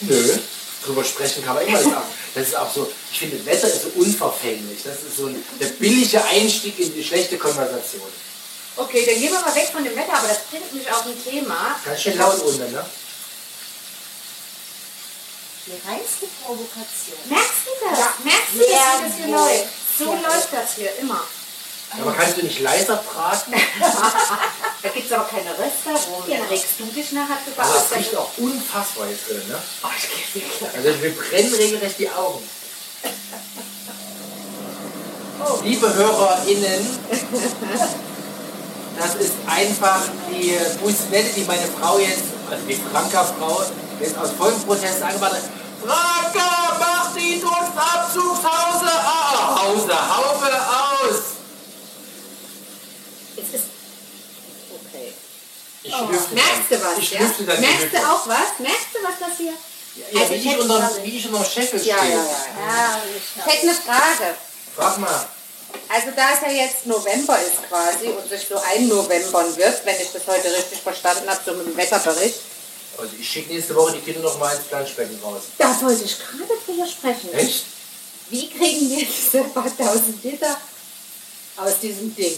Nö, 0.00 0.38
drüber 0.86 1.04
sprechen 1.04 1.44
kann 1.44 1.54
man 1.56 1.66
immer 1.66 1.82
sagen. 1.82 2.06
Das 2.34 2.48
ist 2.48 2.56
auch 2.56 2.72
so, 2.72 2.90
ich 3.12 3.18
finde, 3.18 3.44
Wetter 3.44 3.66
ist 3.66 3.82
so 3.82 3.88
unverfänglich. 3.96 4.82
Das 4.84 5.02
ist 5.02 5.16
so 5.16 5.26
ein, 5.26 5.42
der 5.60 5.66
billige 5.66 6.24
Einstieg 6.24 6.78
in 6.78 6.94
die 6.94 7.04
schlechte 7.04 7.36
Konversation. 7.36 8.08
Okay, 8.76 9.04
dann 9.06 9.14
gehen 9.14 9.32
wir 9.32 9.40
mal 9.40 9.54
weg 9.54 9.68
von 9.72 9.84
dem 9.84 9.96
Wetter, 9.96 10.14
aber 10.14 10.28
das 10.28 10.38
bringt 10.50 10.72
mich 10.72 10.90
auf 10.90 11.04
ein 11.06 11.24
Thema. 11.24 11.76
Ganz 11.84 12.02
schön 12.02 12.18
laut 12.18 12.40
unten, 12.42 12.72
ne? 12.72 12.84
die 15.66 15.88
reinste 15.88 16.26
Provokation. 16.42 17.18
Merkst 17.26 17.66
du 17.66 17.90
das? 17.90 17.98
Ja. 17.98 18.14
Merkst 18.22 18.54
du, 18.54 18.58
dass 18.58 18.68
Sehr 18.68 19.02
das 19.02 19.16
hier 19.16 19.26
läuft? 19.28 19.66
So 19.98 20.04
Sehr 20.04 20.22
läuft 20.22 20.52
das 20.52 20.74
hier 20.76 20.98
immer. 21.00 21.24
Aber 22.00 22.12
kannst 22.12 22.36
du 22.36 22.42
nicht 22.42 22.60
leiser 22.60 22.96
braten? 22.96 23.54
Da 24.82 24.92
gibt 24.92 25.06
es 25.06 25.12
aber 25.12 25.24
keine 25.24 25.50
Restaurant. 25.50 26.26
Genau. 26.26 26.38
Dann 26.38 26.48
regst 26.48 26.78
du 26.78 26.84
dich 26.84 27.10
nachher 27.10 27.38
drüber 27.44 27.62
Also 27.62 27.74
das 27.74 27.98
riecht 27.98 28.16
auch 28.16 28.30
unfassbar 28.36 29.08
jetzt 29.08 29.28
drin, 29.28 29.42
ne? 29.48 29.58
Oh, 29.82 29.88
Also 30.76 31.02
wir 31.02 31.16
brennen 31.16 31.54
regelrecht 31.54 31.98
die 31.98 32.08
Augen. 32.10 32.48
Liebe 35.64 35.92
HörerInnen, 35.92 36.98
das 38.98 39.14
ist 39.16 39.32
einfach 39.46 40.02
die 40.30 40.56
Bussinette, 40.80 41.30
die 41.34 41.44
meine 41.44 41.66
Frau 41.80 41.98
jetzt, 41.98 42.24
also 42.50 42.64
die 42.66 42.80
Franka-Frau, 42.92 43.62
jetzt 44.00 44.16
aus 44.18 44.30
vollem 44.38 44.60
Protest 44.62 45.02
angemacht 45.02 45.32
hat. 45.32 45.42
Franka, 45.84 46.76
mach 46.78 47.14
die 47.14 47.40
Dunstabzugshause 47.40 48.90
aus! 49.04 49.62
Hause, 49.62 50.16
Haube 50.16 50.52
aus! 50.54 51.22
Es 53.36 53.54
ist. 53.54 53.64
Okay. 54.88 55.12
Ich 55.86 55.94
schlüpfe 55.94 56.34
Merkst 56.34 56.70
du 56.70 56.82
was? 56.82 56.98
Ich 56.98 57.10
ja? 57.12 57.20
Merkst 57.20 57.92
du 57.92 57.98
auch 57.98 58.26
was? 58.26 58.58
Merkst 58.58 58.88
du 58.92 58.98
was 59.04 59.14
das 59.28 59.38
hier? 59.38 59.52
Ja, 60.12 60.20
Also 60.20 60.34
wie, 60.34 60.36
ich 60.36 60.58
unter, 60.58 60.90
wie 61.02 61.16
ich 61.18 61.26
unter 61.26 61.38
dem 61.38 61.50
Scheffel 61.50 61.78
stehe. 61.80 61.94
Ja, 61.96 62.04
ja, 62.04 62.10
ja. 62.16 62.20
Ja, 62.22 63.00
Ich 63.16 63.52
hätte 63.52 63.62
eine 63.68 63.74
Frage. 63.74 64.34
Frag 64.74 64.98
mal. 64.98 65.28
Also 65.88 66.08
da 66.16 66.32
es 66.34 66.40
ja 66.40 66.50
jetzt 66.64 66.86
November 66.86 67.38
ist 67.40 67.68
quasi 67.68 68.08
und 68.08 68.28
sich 68.28 68.46
so 68.48 68.56
ein 68.56 68.88
Novembern 68.88 69.56
wird, 69.56 69.84
wenn 69.84 69.96
ich 70.00 70.10
das 70.12 70.26
heute 70.26 70.52
richtig 70.52 70.80
verstanden 70.80 71.28
habe, 71.28 71.40
so 71.44 71.52
mit 71.54 71.66
dem 71.66 71.76
Wetterbericht, 71.76 72.40
Also 72.98 73.12
ich 73.18 73.28
schicke 73.28 73.52
nächste 73.54 73.74
Woche 73.74 73.92
die 73.92 74.00
Kinder 74.00 74.20
noch 74.20 74.38
mal 74.38 74.54
ins 74.54 74.64
Planschbecken 74.64 75.18
raus. 75.22 75.42
da 75.58 75.80
wollte 75.82 76.04
ich 76.04 76.16
gerade 76.18 76.52
drüber 76.66 76.86
sprechen. 76.86 77.32
Echt? 77.34 77.64
Wie 78.30 78.50
kriegen 78.50 78.90
wir 78.90 79.06
diese 79.06 79.44
paar 79.44 79.70
tausend 79.76 80.22
Liter 80.24 80.56
aus 81.56 81.78
diesem 81.80 82.14
Ding? 82.16 82.36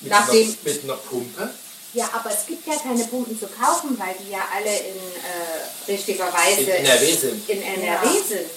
Mit, 0.00 0.10
Nachdem- 0.10 0.48
einer, 0.48 0.56
mit 0.72 0.84
einer 0.84 0.96
Pumpe? 0.96 1.50
Ja, 1.94 2.08
aber 2.14 2.30
es 2.30 2.46
gibt 2.46 2.66
ja 2.66 2.74
keine 2.76 3.04
Pumpen 3.04 3.38
zu 3.38 3.46
kaufen, 3.48 3.98
weil 3.98 4.14
die 4.20 4.30
ja 4.30 4.40
alle 4.54 4.74
in 4.78 4.96
äh, 4.96 5.90
richtiger 5.92 6.32
Weise 6.32 6.62
In 6.62 6.86
NRW 6.86 7.12
sind. 7.16 7.48
in 7.50 7.62
NRW 7.62 8.06
Ja. 8.06 8.22
sind. 8.26 8.50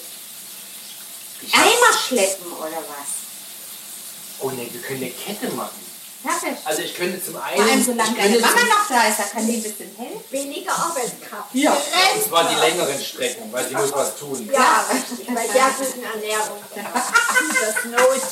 Eimer 1.52 1.98
schleppen 2.06 2.52
oder 2.52 2.78
was? 2.78 4.40
oh 4.40 4.50
ne, 4.50 4.66
wir 4.70 4.80
können 4.82 5.02
eine 5.02 5.10
Kette 5.10 5.48
machen. 5.54 5.84
Perfekt. 6.22 6.58
Also 6.64 6.82
ich 6.82 6.94
könnte 6.94 7.22
zum 7.24 7.36
einen... 7.36 7.56
Vor 7.56 7.64
allem, 7.70 7.84
solange 7.84 8.10
ich 8.10 8.16
deine 8.16 8.32
könnte 8.40 8.46
Mama 8.48 8.62
noch 8.66 8.88
da 8.88 9.06
ist, 9.08 9.18
da 9.18 9.22
kann 9.24 9.46
die 9.46 9.56
ein 9.56 9.62
bisschen 9.62 9.96
helfen. 9.96 10.20
weniger 10.30 10.72
Arbeitskraft. 10.72 11.54
Ja. 11.54 11.72
Und 11.72 12.24
zwar 12.24 12.48
die 12.48 12.54
längeren 12.56 13.00
Strecken, 13.04 13.52
weil 13.52 13.68
sie 13.68 13.74
muss 13.74 13.92
was 13.92 14.16
tun. 14.16 14.48
Ja, 14.52 14.84
richtig. 14.92 15.26
Bei 15.34 15.46
der 15.46 15.70
guten 15.78 16.02
Ernährung. 16.02 16.58
Das 16.74 17.84
Not. 17.84 18.22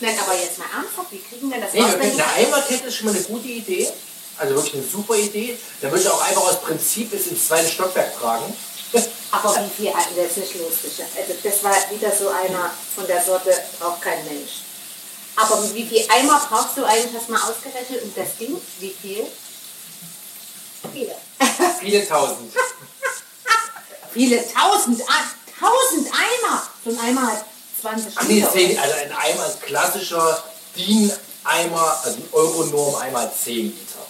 Nein, 0.00 0.18
aber 0.20 0.34
jetzt 0.38 0.58
mal 0.58 0.66
das 0.82 0.85
Nee, 1.76 1.82
wir 1.82 1.86
raus, 1.86 1.92
wenn 1.92 2.00
können, 2.00 2.12
ich- 2.18 2.24
eine 2.24 2.32
Eimerkette 2.48 2.86
ist 2.88 2.94
schon 2.96 3.06
mal 3.06 3.14
eine 3.14 3.24
gute 3.24 3.48
Idee. 3.48 3.88
Also 4.38 4.54
wirklich 4.54 4.74
eine 4.74 4.84
super 4.84 5.14
Idee. 5.16 5.56
Da 5.80 5.90
würde 5.90 6.02
ich 6.02 6.08
auch 6.10 6.20
einfach 6.20 6.42
aus 6.42 6.60
Prinzip 6.60 7.10
bis 7.10 7.26
ins 7.28 7.46
zweite 7.46 7.68
Stockwerk 7.70 8.18
tragen. 8.18 8.54
Aber 9.30 9.56
wie 9.76 9.82
viel, 9.84 9.92
das 10.16 10.26
ist 10.30 10.36
nicht 10.38 10.54
lustig. 10.56 11.04
Also 11.16 11.34
das 11.42 11.64
war 11.64 11.74
wieder 11.90 12.12
so 12.14 12.28
einer 12.28 12.70
von 12.94 13.06
der 13.06 13.22
Sorte, 13.24 13.50
braucht 13.80 14.00
kein 14.02 14.24
Mensch. 14.26 14.50
Aber 15.36 15.62
wie 15.74 15.84
viel 15.86 16.04
Eimer 16.10 16.40
brauchst 16.48 16.76
du 16.76 16.84
eigentlich, 16.84 17.12
hast 17.14 17.28
du 17.28 17.32
mal 17.32 17.40
ausgerechnet? 17.42 18.02
Und 18.02 18.16
das 18.16 18.36
Ding, 18.38 18.56
wie 18.80 18.90
viel? 19.02 19.26
Viele. 20.92 21.14
Viele 21.80 22.06
tausend. 22.08 22.52
Viele 24.12 24.42
tausend, 24.52 25.02
ah, 25.08 25.24
tausend 25.60 26.08
Eimer. 26.12 26.62
So 26.84 26.90
ein 26.90 26.98
Eimer 27.00 27.32
hat 27.32 27.44
20 27.82 28.12
Ach 28.16 28.22
nee, 28.24 28.34
Liter. 28.54 28.82
also 28.82 28.94
ein 28.96 29.12
Eimer, 29.12 29.44
ein 29.44 29.60
klassischer 29.60 30.42
DIN-Eimer, 31.46 32.00
also 32.04 32.18
ein 32.18 32.28
Euronorm-Eimer 32.32 33.22
hat 33.22 33.38
10 33.38 33.66
Liter. 33.66 34.06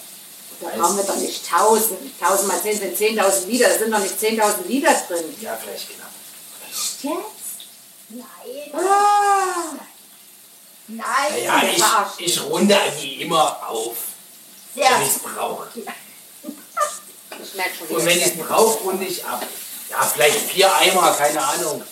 Da 0.61 0.69
brauchen 0.69 0.97
wir 0.97 1.05
doch 1.05 1.17
nicht 1.17 1.53
1000. 1.53 1.99
1000 2.21 2.49
mal 2.49 2.63
10 2.63 2.79
sind 2.79 2.99
10.000 2.99 3.47
Liter. 3.47 3.69
Da 3.69 3.79
sind 3.79 3.93
doch 3.93 3.99
nicht 3.99 4.19
10.000 4.19 4.67
Liter 4.67 4.95
drin. 5.09 5.37
Ja, 5.41 5.59
vielleicht 5.63 5.89
knapp. 5.91 6.11
Jetzt? 7.03 7.15
Nein. 8.09 8.25
Ah. 8.73 9.75
Nein. 10.89 11.45
Ja, 11.45 11.63
ich, 12.19 12.27
ich 12.27 12.43
runde 12.43 12.79
eigentlich 12.79 13.21
immer 13.21 13.69
auf, 13.69 13.97
Sehr 14.75 14.85
wenn 14.85 15.03
ich 15.03 15.09
es 15.09 15.19
brauche. 15.19 15.69
Ich 15.75 17.55
merke 17.55 17.71
schon 17.77 17.97
Und 17.97 18.05
wenn 18.07 18.19
ich 18.19 18.27
es 18.27 18.39
brauche, 18.39 18.83
runde 18.85 19.05
ich 19.05 19.25
ab. 19.25 19.45
Ja, 19.91 20.03
vielleicht 20.03 20.39
vier 20.51 20.75
Eimer, 20.75 21.13
keine 21.13 21.45
Ahnung. 21.45 21.83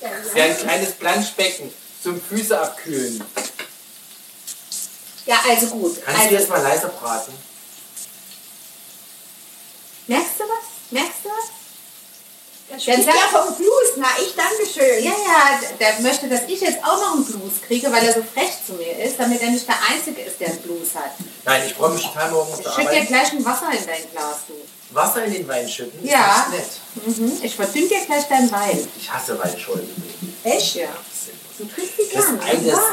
Das 0.00 0.34
wäre 0.34 0.48
ein 0.48 0.58
kleines 0.58 0.92
Planschbecken 0.92 1.72
zum 2.02 2.20
Füße 2.20 2.58
abkühlen. 2.58 3.22
Ja, 5.26 5.36
also 5.48 5.66
gut. 5.66 6.02
Kannst 6.04 6.20
du 6.22 6.24
Also, 6.24 6.36
das 6.36 6.48
mal 6.48 6.62
leiser 6.62 6.88
braten? 6.88 7.32
merkst 10.06 10.38
du 10.38 10.44
was? 10.44 10.66
Merkst 10.90 11.18
du 11.24 11.28
was? 11.28 11.46
Das 12.68 12.84
Dann 12.84 12.94
spricht 12.94 13.06
sag- 13.06 13.14
ja 13.32 13.38
vom 13.44 13.54
Blues. 13.56 13.90
Na, 13.96 14.06
ich 14.20 14.34
danke 14.34 14.66
schön. 14.72 15.04
Ja, 15.04 15.10
ja, 15.12 15.60
der 15.78 16.00
möchte, 16.00 16.28
dass 16.28 16.42
ich 16.48 16.60
jetzt 16.60 16.82
auch 16.84 16.98
noch 17.00 17.12
einen 17.14 17.24
Blues 17.24 17.52
kriege, 17.66 17.90
weil 17.92 18.04
er 18.04 18.12
so 18.14 18.22
frech 18.34 18.50
zu 18.66 18.72
mir 18.74 19.04
ist, 19.04 19.18
damit 19.20 19.40
er 19.40 19.50
nicht 19.50 19.68
der 19.68 19.76
Einzige 19.88 20.22
ist, 20.22 20.40
der 20.40 20.48
einen 20.48 20.58
Blues 20.62 20.94
hat. 20.94 21.12
Nein, 21.44 21.62
ich 21.66 21.74
freue 21.74 21.90
mich 21.90 22.02
total 22.04 22.30
morgen 22.32 22.52
auf 22.52 22.60
Ich 22.60 22.66
schütte 22.72 22.90
dir 22.92 23.04
gleich 23.06 23.32
ein 23.32 23.44
Wasser 23.44 23.70
in 23.72 23.86
dein 23.86 24.10
Glas, 24.10 24.36
du. 24.48 24.54
Wasser 24.94 25.24
in 25.24 25.32
den 25.32 25.48
Wein 25.48 25.68
schütten? 25.68 26.02
ist 26.04 26.10
Ja. 26.10 26.46
ganz 26.50 26.56
nett. 26.58 27.16
Mhm. 27.18 27.38
Ich 27.42 27.54
verdünn 27.54 27.88
dir 27.88 28.04
gleich 28.04 28.24
deinen 28.28 28.50
Wein. 28.50 28.88
Ich 28.98 29.12
hasse 29.12 29.38
Weinschollen. 29.38 29.88
Echt? 30.42 30.74
Ja. 30.76 30.88
Du 31.58 31.64
trinkst 31.66 31.94
die 31.98 32.14
Das 32.16 32.24
ist 32.24 32.40
gerne. 32.40 32.42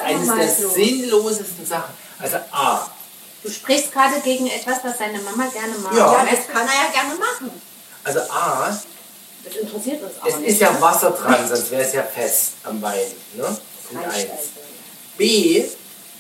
eines, 0.03 0.27
eines 0.29 0.57
der 0.57 0.67
so. 0.69 0.73
sinnlosesten 0.73 1.65
Sachen. 1.65 1.93
Also 2.23 2.37
A, 2.51 2.89
Du 3.43 3.49
sprichst 3.51 3.91
gerade 3.91 4.21
gegen 4.21 4.47
etwas, 4.47 4.77
was 4.83 4.97
deine 4.97 5.19
Mama 5.19 5.45
gerne 5.47 5.73
mag. 5.79 5.93
Ja. 5.93 6.13
Ja, 6.13 6.25
das 6.31 6.47
kann 6.47 6.65
er 6.65 6.73
ja 6.85 6.91
gerne 6.93 7.15
machen. 7.19 7.51
also 8.05 8.19
A, 8.31 8.79
Das 9.43 9.55
interessiert 9.57 10.01
uns 10.01 10.13
aber 10.21 10.29
es 10.29 10.37
nicht. 10.37 10.49
ist 10.51 10.61
ja 10.61 10.79
Wasser 10.81 11.11
dran, 11.11 11.45
sonst 11.49 11.69
wäre 11.71 11.81
es 11.83 11.91
ja 11.93 12.03
fest 12.03 12.51
am 12.63 12.81
Wein. 12.81 12.99
Ne? 13.35 13.43
Punkt 13.89 14.07
Reicht 14.07 14.29
eins. 14.31 14.39
also. 14.39 14.49
B 15.17 15.63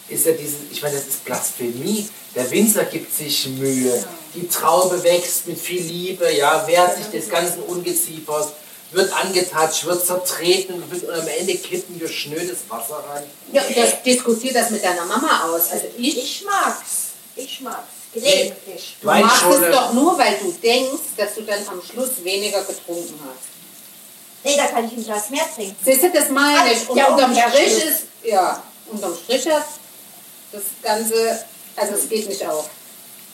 ist 0.09 0.25
ja 0.25 0.33
dieses, 0.33 0.57
ich 0.69 0.81
meine, 0.81 0.95
das 0.97 1.07
ist 1.07 1.23
Blasphemie. 1.23 2.09
Der 2.35 2.51
Winzer 2.51 2.83
gibt 2.83 3.15
sich 3.15 3.47
Mühe. 3.47 4.03
Die 4.35 4.47
Traube 4.49 5.01
wächst 5.03 5.47
mit 5.47 5.57
viel 5.57 5.81
Liebe, 5.81 6.29
ja, 6.33 6.67
wehrt 6.67 6.97
sich 6.97 7.05
des 7.07 7.29
ganzen 7.29 7.63
Ungeziefers, 7.63 8.47
wird 8.93 9.11
angetatscht, 9.13 9.85
wird 9.85 10.05
zertreten 10.05 10.75
und 10.83 11.09
am 11.09 11.27
Ende 11.27 11.55
kippen 11.55 11.99
wir 11.99 12.07
schnödes 12.07 12.57
Wasser 12.69 13.03
rein. 13.09 13.23
Ja, 13.51 13.63
und 13.63 13.75
das 13.77 14.01
diskutiert 14.03 14.55
das 14.55 14.69
mit 14.69 14.83
deiner 14.83 15.05
Mama 15.05 15.45
aus. 15.49 15.71
Also 15.71 15.85
ich, 15.97 16.17
Ich 16.17 16.43
mag's. 16.45 17.11
Ich 17.35 17.61
mag's. 17.61 17.87
Gelegentlich. 18.13 18.97
du 19.01 19.07
machst 19.07 19.43
Weinschorle- 19.43 19.65
es 19.69 19.75
doch 19.75 19.93
nur, 19.93 20.17
weil 20.19 20.37
du 20.39 20.51
denkst, 20.51 21.01
dass 21.17 21.33
du 21.33 21.41
dann 21.41 21.67
am 21.67 21.81
Schluss 21.81 22.23
weniger 22.23 22.61
getrunken 22.61 23.19
hast. 23.25 23.47
Nee, 24.43 24.55
da 24.57 24.67
kann 24.67 24.85
ich 24.85 24.91
ein 24.91 25.03
Glas 25.03 25.29
mehr 25.31 25.45
trinken. 25.55 25.75
Siehst 25.83 26.03
du, 26.03 26.11
das 26.11 26.29
meine 26.29 26.73
ich. 26.73 26.87
Und 26.87 26.97
Ja, 26.97 27.07
unterm. 27.07 27.33
Strich 27.35 27.83
ist, 27.85 28.01
ja, 28.23 28.61
unterm 28.91 29.15
Strich 29.15 29.47
hat 29.49 29.65
das 30.51 30.61
Ganze, 30.83 31.43
also 31.75 31.93
es 31.95 32.07
geht 32.07 32.29
nicht 32.29 32.45
auf. 32.45 32.69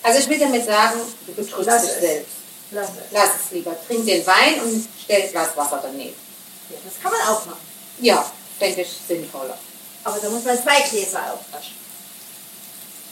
Also 0.01 0.19
ich 0.19 0.29
will 0.29 0.39
damit 0.39 0.63
sagen, 0.65 1.01
du 1.27 1.33
betrügst 1.33 1.67
dich 1.83 1.91
selbst. 1.99 2.31
Lass 2.71 2.89
es. 2.89 2.95
Lass 3.11 3.29
es 3.43 3.51
lieber. 3.51 3.75
Trink 3.87 4.05
den 4.05 4.25
Wein 4.25 4.61
und 4.61 4.87
stell 5.03 5.23
ein 5.23 5.31
Glas 5.31 5.55
Wasser 5.57 5.79
daneben. 5.81 6.15
Ja, 6.69 6.77
das 6.83 7.01
kann 7.01 7.11
man 7.11 7.21
auch 7.21 7.45
machen. 7.45 7.67
Ja, 7.99 8.31
denke 8.61 8.81
ich 8.81 8.97
sinnvoller. 9.07 9.57
Aber 10.03 10.17
da 10.19 10.29
muss 10.29 10.43
man 10.43 10.61
zwei 10.61 10.81
Gläser 10.81 11.33
aufwaschen. 11.33 11.75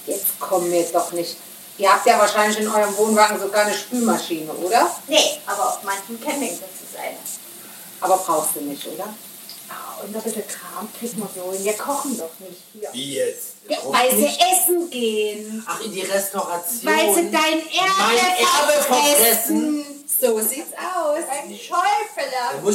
Jetzt 0.05 0.39
kommen 0.39 0.71
wir 0.71 0.83
doch 0.83 1.11
nicht. 1.11 1.35
Ihr 1.77 1.91
habt 1.93 2.05
ja 2.07 2.17
wahrscheinlich 2.17 2.59
in 2.59 2.67
eurem 2.67 2.95
Wohnwagen 2.97 3.39
sogar 3.39 3.65
eine 3.65 3.75
Spülmaschine, 3.75 4.51
oder? 4.51 4.89
Nee, 5.07 5.39
aber 5.45 5.69
auf 5.69 5.83
manchen 5.83 6.19
Campingplätzen 6.19 6.87
ist 6.89 6.97
eine. 6.97 7.17
Aber 7.99 8.17
brauchst 8.17 8.55
du 8.55 8.61
nicht, 8.61 8.85
oder? 8.87 9.13
Ah, 9.69 10.01
und 10.01 10.15
ein 10.15 10.21
bisschen 10.21 10.47
Kram 10.47 10.87
kriegt 10.97 11.17
man 11.17 11.29
so. 11.35 11.51
hin. 11.51 11.63
Wir 11.63 11.73
kochen 11.73 12.17
doch 12.17 12.31
nicht 12.39 12.61
hier. 12.73 12.89
Wie 12.93 13.15
jetzt? 13.15 13.56
Weil 13.85 14.11
sie 14.15 14.27
essen 14.27 14.89
gehen. 14.89 15.65
Ach, 15.67 15.79
in 15.81 15.91
die 15.91 16.01
Restauration. 16.01 16.85
Weil 16.85 17.13
sie 17.13 17.31
dein 17.31 17.59
Erbe, 17.59 18.83
verfressen. 18.83 19.85
So 20.19 20.39
sieht's 20.39 20.71
aus. 20.73 21.19
Ein 21.29 21.51
ich 21.51 21.69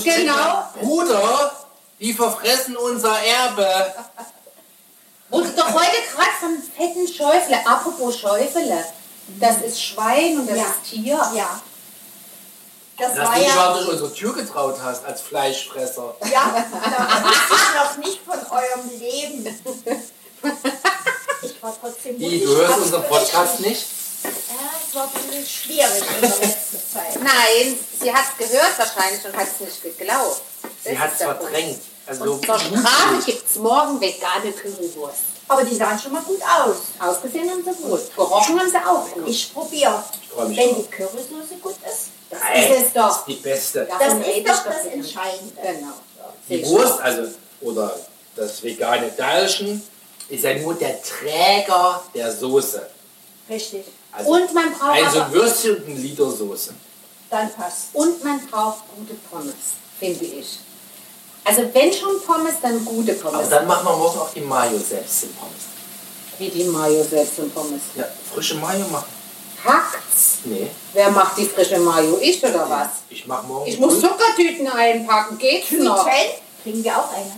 Genau. 0.05 0.65
Bruder, 0.81 1.53
die 1.99 2.13
verfressen 2.13 2.77
unser 2.77 3.19
Erbe. 3.19 3.95
Wurde 5.31 5.51
doch 5.51 5.73
heute 5.73 5.97
gerade 6.15 6.31
von 6.41 6.63
fetten 6.77 7.09
Schäufele. 7.09 7.67
Apropos 7.67 8.19
Schäufele. 8.19 8.85
Das 9.41 9.57
ist 9.63 9.83
Schwein 9.83 10.39
und 10.41 10.51
das 10.51 10.57
Ja. 10.59 10.65
ist 10.65 10.91
Tier. 10.91 11.33
Ja. 11.35 11.61
Das 12.99 13.15
Dass 13.15 13.27
war 13.27 13.35
du 13.35 13.41
dich 13.41 13.49
ja. 13.49 13.73
durch 13.73 13.89
unsere 13.89 14.15
Tür 14.15 14.35
getraut 14.35 14.77
hast 14.83 15.05
als 15.05 15.23
Fleischfresser. 15.23 16.15
Ja, 16.31 16.67
da 16.85 17.25
wusste 17.25 17.55
ich 17.55 17.75
noch 17.83 17.97
nicht 18.05 18.21
von 18.25 18.39
eurem 18.51 18.99
Leben. 19.01 19.65
Ich 21.43 21.63
war 21.63 21.77
trotzdem 21.81 22.19
Wie, 22.19 22.25
mutig, 22.25 22.45
du 22.45 22.57
hörst 22.57 22.79
unseren 22.79 23.05
Podcast 23.05 23.61
nicht? 23.61 23.87
Ja, 24.25 24.31
es 24.89 24.95
war 24.95 25.05
ein 25.05 25.11
bisschen 25.29 25.47
schwierig 25.47 26.03
in 26.15 26.21
der 26.21 26.31
letzten 26.31 26.79
Zeit. 26.93 27.15
Nein, 27.23 27.77
sie 28.01 28.13
hat 28.13 28.25
es 28.39 28.49
gehört 28.49 28.79
wahrscheinlich 28.79 29.25
und 29.25 29.37
hat 29.37 29.47
es 29.49 29.61
nicht 29.67 29.83
geglaubt. 29.99 30.41
Sie 30.85 30.91
Das 30.91 30.99
hat 30.99 31.13
ist 31.13 31.21
es 31.21 31.27
verdrängt. 31.27 31.81
Also 32.07 32.25
Und 32.33 32.45
zur 32.47 32.59
Strafe 32.59 33.23
gibt 33.27 33.49
es 33.49 33.57
morgen 33.57 34.01
vegane 34.01 34.53
Currywurst. 34.53 35.19
Aber 35.49 35.65
die 35.65 35.75
sahen 35.77 35.99
schon 35.99 36.13
mal 36.13 36.23
gut 36.23 36.41
aus. 36.43 36.77
Ausgesehen 36.99 37.51
haben 37.51 37.63
sie 37.65 37.83
gut. 37.83 38.15
Gerochen 38.17 38.61
haben 38.61 38.71
sie 38.71 38.77
auch 38.77 39.09
gut. 39.13 39.29
Ich 39.29 39.53
probiere. 39.53 40.03
Ich 40.23 40.29
freu 40.31 40.45
mich 40.47 40.59
Wenn 40.59 40.77
die 40.77 40.85
Currysoße 40.91 41.57
gut 41.61 41.75
ist. 41.75 42.09
das 42.31 42.41
Nein, 42.41 42.73
ist 42.73 42.87
es 42.87 42.93
doch. 42.93 43.09
Das 43.09 43.19
ist 43.19 43.27
die 43.29 43.35
beste. 43.35 43.87
Das 43.87 43.99
Davon 43.99 44.21
ist 44.21 44.27
rede 44.29 44.51
doch 44.51 44.65
das. 44.65 44.87
Entscheidende. 44.87 45.55
Genau. 45.63 45.93
Die 46.49 46.67
Wurst, 46.67 47.01
also, 47.01 47.23
oder 47.61 47.97
das 48.37 48.63
vegane 48.63 49.11
Dalschen, 49.17 49.83
ist 50.33 50.45
ja 50.45 50.55
nur 50.57 50.75
der 50.75 50.97
Träger 51.03 52.03
der 52.15 52.33
Soße. 52.33 52.89
Richtig. 53.51 53.85
Also 54.11 54.31
Und 54.31 54.55
man 54.55 54.73
braucht 54.73 54.93
ein 54.93 55.11
so 55.13 55.19
aber, 55.21 55.27
ein 55.27 55.33
Würstchen 55.33 55.83
und 55.85 56.37
Soße. 56.39 56.75
Dann 57.31 57.53
passt. 57.55 57.89
und 57.93 58.23
man 58.25 58.41
braucht 58.47 58.83
gute 58.97 59.15
Pommes, 59.31 59.55
finde 59.99 60.25
ich. 60.25 60.59
Also 61.45 61.63
wenn 61.73 61.93
schon 61.93 62.21
Pommes, 62.23 62.55
dann 62.63 62.85
gute 62.85 63.13
Aber 63.13 63.31
Pommes. 63.31 63.49
dann 63.49 63.67
machen 63.67 63.87
wir 63.87 63.97
morgen 63.97 64.19
auch 64.21 64.33
die 64.33 64.41
Mayo 64.41 64.79
selbst 64.79 65.25
in 65.25 65.35
Pommes. 65.35 65.63
Wie 66.39 66.49
die 66.49 66.65
Mayo 66.65 67.05
selbst 67.05 67.39
in 67.39 67.51
Pommes. 67.51 67.81
Ja, 67.95 68.05
frische 68.33 68.55
Mayo 68.57 68.87
machen. 68.89 69.11
Hackt's. 69.65 70.39
Nee, 70.45 70.71
Wer 70.93 71.11
macht 71.11 71.37
die 71.39 71.47
frische 71.47 71.79
Mayo? 71.79 72.19
Ich 72.21 72.43
oder 72.43 72.69
was? 72.69 72.89
ich 73.11 73.27
mache 73.27 73.47
morgen. 73.47 73.67
Ich 73.71 73.79
muss 73.79 74.01
Zuckertüten 74.01 74.67
einpacken. 74.67 75.39
Geht's 75.39 75.71
noch? 75.73 76.07
Kriegen 76.63 76.83
wir 76.85 76.97
auch 76.97 77.13
eine. 77.13 77.33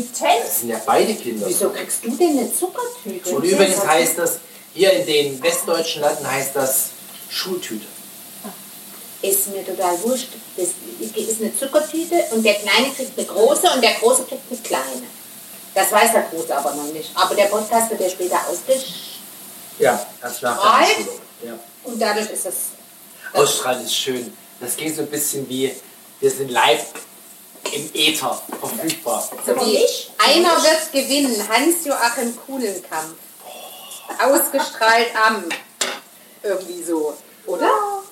Tüten. 0.00 0.42
Das 0.44 0.60
sind 0.60 0.70
ja 0.70 0.80
beide 0.84 1.14
Kinder. 1.14 1.46
Wieso 1.46 1.70
kriegst 1.70 2.04
du 2.04 2.10
denn 2.10 2.38
eine 2.38 2.52
Zuckertüte? 2.52 3.30
Und 3.30 3.44
übrigens 3.44 3.86
heißt 3.86 4.18
das, 4.18 4.38
hier 4.74 4.92
in 4.92 5.06
den 5.06 5.42
westdeutschen 5.42 6.02
Landen 6.02 6.30
heißt 6.30 6.54
das 6.54 6.90
Schultüte. 7.28 7.86
Ist 9.22 9.48
mir 9.48 9.64
total 9.64 10.02
wurscht. 10.02 10.28
Das 10.56 10.68
ist 10.98 11.40
eine 11.40 11.56
Zuckertüte 11.56 12.24
und 12.30 12.42
der 12.42 12.54
Kleine 12.54 12.90
kriegt 12.96 13.16
eine 13.16 13.26
große 13.26 13.70
und 13.72 13.80
der 13.82 13.94
Große 13.94 14.24
kriegt 14.24 14.42
eine 14.50 14.60
kleine. 14.60 15.06
Das 15.74 15.92
weiß 15.92 16.12
der 16.12 16.22
Große 16.22 16.56
aber 16.56 16.74
noch 16.74 16.92
nicht. 16.92 17.10
Aber 17.14 17.34
der 17.34 17.44
Podcast 17.44 17.90
wird 17.90 18.00
ja 18.00 18.10
später 18.10 18.38
ausgestrahlt 18.48 18.84
Ja, 19.78 20.06
das 20.20 20.42
nach 20.42 20.86
der. 20.88 21.48
Ja. 21.50 21.58
und 21.84 22.00
dadurch 22.00 22.30
ist 22.30 22.46
es. 22.46 22.54
Ausstrahlen 23.32 23.84
ist 23.84 23.94
schön. 23.96 24.32
Das 24.60 24.76
geht 24.76 24.94
so 24.94 25.02
ein 25.02 25.08
bisschen 25.08 25.48
wie, 25.48 25.72
wir 26.20 26.30
sind 26.30 26.50
live 26.50 26.86
im 27.70 27.90
Äther 27.94 28.40
verfügbar. 28.60 29.28
So 29.46 29.54
wie 29.56 29.78
nicht? 29.78 30.10
einer 30.18 30.56
wird 30.62 30.92
gewinnen. 30.92 31.48
Hans-Joachim 31.48 32.36
Kuhlenkampf. 32.46 33.14
Ausgestrahlt 34.22 35.08
am. 35.26 35.44
Irgendwie 36.42 36.82
so. 36.82 37.16
Oder? 37.46 37.70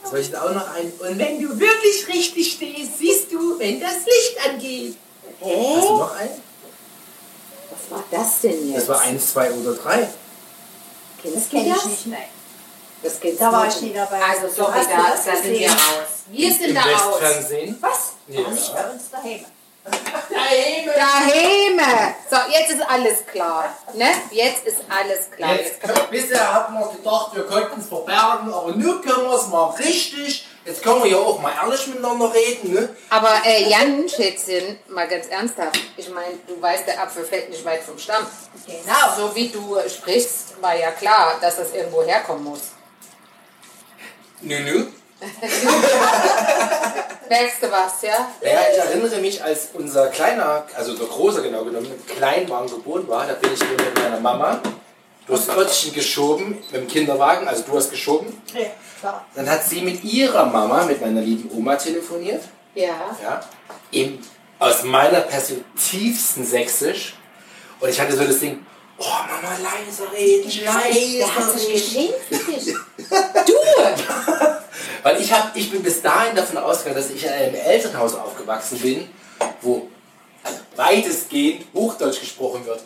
Soll 0.09 0.21
ich 0.21 0.30
denn 0.30 0.40
auch 0.40 0.52
noch 0.52 0.69
ein? 0.75 0.92
Und 0.99 1.19
wenn 1.19 1.40
du 1.40 1.59
wirklich 1.59 2.09
richtig 2.09 2.52
stehst, 2.52 2.99
siehst 2.99 3.33
du, 3.33 3.59
wenn 3.59 3.80
das 3.80 3.97
Licht 4.07 4.49
angeht. 4.49 4.97
Hast 5.40 5.42
du 5.42 5.47
Hä? 5.47 5.75
noch 5.88 6.14
einen? 6.16 6.42
Was 7.71 7.90
war 7.90 8.04
das 8.11 8.40
denn 8.40 8.69
jetzt? 8.73 8.80
Das 8.83 8.88
war 8.88 9.00
eins, 9.02 9.33
zwei 9.33 9.50
oder 9.52 9.75
drei. 9.75 9.99
Das 10.02 10.11
Kennst 11.23 11.52
du 11.52 11.57
kenne 11.57 11.69
ich 11.69 11.75
das? 11.75 11.85
nicht, 11.87 12.07
nein. 12.07 12.25
Das 13.02 13.21
kennst 13.21 13.40
Da 13.40 13.47
du 13.50 13.52
war 13.57 13.64
nicht. 13.66 13.76
ich 13.76 13.83
nie 13.83 13.92
dabei. 13.95 14.21
Also 14.23 14.49
So 14.49 14.54
sorry, 14.64 14.73
hast 14.78 14.90
du 14.90 14.97
da, 14.97 15.11
das 15.11 15.25
da 15.25 15.33
sind 15.37 15.45
wir 15.45 15.50
gesehen? 15.69 15.76
Wir 16.31 16.53
sind 16.53 16.69
Im 16.69 16.75
da 16.75 16.83
aus. 16.83 17.21
Westfernsehen. 17.21 17.77
Was? 17.81 18.13
Ja. 18.29 18.45
War 18.45 18.51
nicht 18.51 18.75
bei 18.75 18.91
uns 18.91 19.11
daheim. 19.11 19.45
Daheim. 20.95 21.81
So, 22.31 22.37
jetzt 22.53 22.71
ist 22.71 22.83
alles 22.83 23.27
klar. 23.27 23.75
Ne? 23.95 24.11
Jetzt 24.31 24.67
ist 24.67 24.81
alles 24.89 25.31
klar. 25.31 25.55
Jetzt, 25.55 25.81
bisher 26.11 26.55
hatten 26.55 26.75
wir 26.75 26.89
gedacht, 26.93 27.35
wir 27.35 27.47
könnten 27.47 27.81
es 27.81 27.89
verbergen, 27.89 28.53
aber 28.53 28.73
nun 28.73 29.01
können 29.01 29.25
wir 29.25 29.37
es 29.37 29.49
mal 29.49 29.71
richtig. 29.71 30.47
Jetzt 30.65 30.83
können 30.83 31.03
wir 31.03 31.11
ja 31.11 31.17
auch 31.17 31.41
mal 31.41 31.53
ehrlich 31.55 31.87
miteinander 31.87 32.33
reden, 32.33 32.75
ne? 32.75 32.95
Aber 33.09 33.41
äh, 33.47 33.69
Jan, 33.69 34.07
Schätzchen, 34.09 34.79
mal 34.89 35.09
ganz 35.09 35.27
ernsthaft. 35.29 35.81
Ich 35.97 36.11
meine, 36.11 36.35
du 36.47 36.61
weißt, 36.61 36.87
der 36.87 37.03
Apfel 37.03 37.25
fällt 37.25 37.49
nicht 37.49 37.65
weit 37.65 37.83
vom 37.83 37.99
Stamm. 37.99 38.27
Genau. 38.67 39.17
So 39.17 39.35
wie 39.35 39.49
du 39.49 39.77
äh, 39.77 39.89
sprichst, 39.89 40.61
war 40.61 40.77
ja 40.77 40.91
klar, 40.91 41.39
dass 41.41 41.57
das 41.57 41.73
irgendwo 41.73 42.03
herkommen 42.03 42.45
muss. 42.45 42.61
Nö, 44.43 44.61
nö. 44.61 44.87
Merkst 47.29 47.62
du 47.62 47.71
was, 47.71 48.03
ja? 48.03 48.31
Ja, 48.43 48.61
ich 48.73 48.79
erinnere 48.79 49.19
mich, 49.19 49.43
als 49.43 49.69
unser 49.75 50.09
kleiner, 50.09 50.65
also 50.75 50.95
der 50.97 51.07
Große 51.07 51.43
genau 51.43 51.65
genommen, 51.65 51.91
Kleinwagen 52.07 52.69
geboren 52.71 53.07
war, 53.09 53.27
da 53.27 53.35
bin 53.35 53.53
ich 53.53 53.61
hier 53.61 53.77
mit 53.77 53.95
meiner 54.03 54.21
Mama 54.21 54.61
durchs 55.27 55.49
Örtchen 55.49 55.93
geschoben, 55.95 56.59
mit 56.73 56.75
dem 56.75 56.89
Kinderwagen, 56.89 57.47
also 57.47 57.62
du 57.62 57.77
hast 57.77 57.91
geschoben. 57.91 58.43
Ja, 58.53 58.67
klar. 58.99 59.25
Dann 59.35 59.49
hat 59.49 59.65
sie 59.65 59.81
mit 59.83 60.03
ihrer 60.03 60.47
Mama, 60.47 60.85
mit 60.85 61.00
meiner 61.00 61.21
lieben 61.21 61.49
Oma 61.57 61.77
telefoniert. 61.77 62.43
Ja. 62.75 63.17
Ja, 63.23 63.41
eben 63.93 64.19
aus 64.59 64.83
meiner 64.83 65.21
Perspektive 65.21 65.65
tiefsten 65.79 66.45
Sächsisch. 66.45 67.15
Und 67.79 67.91
ich 67.91 68.00
hatte 68.00 68.17
so 68.17 68.25
das 68.25 68.41
Ding, 68.41 68.67
oh 68.99 69.05
Mama, 69.05 69.57
leise 69.62 70.11
reden, 70.12 70.50
Der 70.50 70.75
hat 70.75 70.85
leise 70.89 71.59
sich 71.59 71.97
reden. 71.97 72.12
geschenkt 72.12 72.15
für 72.29 72.53
dich. 72.53 72.75
Weil 75.02 75.21
ich, 75.21 75.33
hab, 75.33 75.57
ich 75.57 75.71
bin 75.71 75.83
bis 75.83 76.02
dahin 76.02 76.35
davon 76.37 76.59
ausgegangen, 76.59 76.97
dass 76.97 77.11
ich 77.11 77.25
in 77.25 77.30
einem 77.30 77.54
Elternhaus 77.54 78.14
aufgewachsen 78.14 78.78
bin, 78.78 79.09
wo 79.62 79.88
also 80.42 80.59
weitestgehend 80.76 81.66
Hochdeutsch 81.75 82.21
gesprochen 82.21 82.64
wird. 82.66 82.80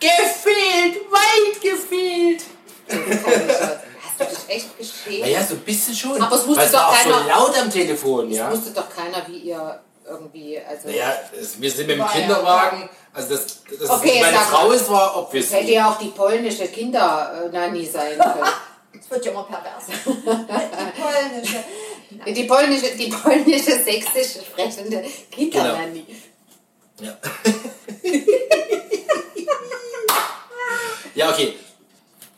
Gefehlt, 0.00 0.96
weit 1.10 1.60
gefehlt. 1.60 2.42
Hast 2.88 4.20
du 4.20 4.24
dich 4.36 4.56
echt 4.56 4.78
geschämt? 4.78 5.20
Naja, 5.20 5.42
so 5.42 5.54
ein 5.54 5.60
bisschen 5.60 5.94
schon. 5.94 6.20
Aber 6.22 6.36
es 6.36 6.42
es 6.42 6.48
war 6.48 6.66
doch 6.66 6.88
auch 6.88 6.96
so 7.02 7.10
keiner- 7.10 7.26
laut 7.28 7.58
am 7.58 7.70
Telefon, 7.70 8.30
Es 8.30 8.36
ja. 8.36 8.50
wusste 8.50 8.70
doch 8.70 8.88
keiner, 8.94 9.26
wie 9.26 9.38
ihr 9.38 9.80
irgendwie, 10.06 10.60
also... 10.60 10.88
Naja, 10.88 11.14
es, 11.40 11.60
wir 11.60 11.70
sind 11.70 11.86
mit 11.86 11.96
dem 11.96 12.00
War 12.02 12.14
ja 12.14 12.20
Kinderwagen, 12.20 12.88
also 13.14 13.34
das, 13.34 13.46
das 13.80 13.90
Okay, 13.90 14.20
meine 14.20 14.38
Frau 14.38 14.70
ist, 14.72 14.90
war 14.90 15.16
obvious. 15.16 15.50
Hätte 15.52 15.72
ja 15.72 15.90
auch 15.90 15.98
die 15.98 16.08
polnische 16.08 16.68
Kinder-Nanny 16.68 17.86
sein 17.86 18.18
können. 18.18 18.44
Es 19.00 19.10
wird 19.10 19.24
ja 19.24 19.30
immer 19.32 19.44
pervers. 19.44 19.84
Die 19.86 21.02
polnische. 21.02 21.64
Die 22.34 22.44
polnische, 22.44 22.96
die 22.96 23.08
polnische 23.10 23.82
sächsisch 23.82 24.44
sprechende 24.46 25.02
Kindernanny. 25.30 26.04
Ja. 27.00 27.12
ja, 31.14 31.30
okay. 31.30 31.54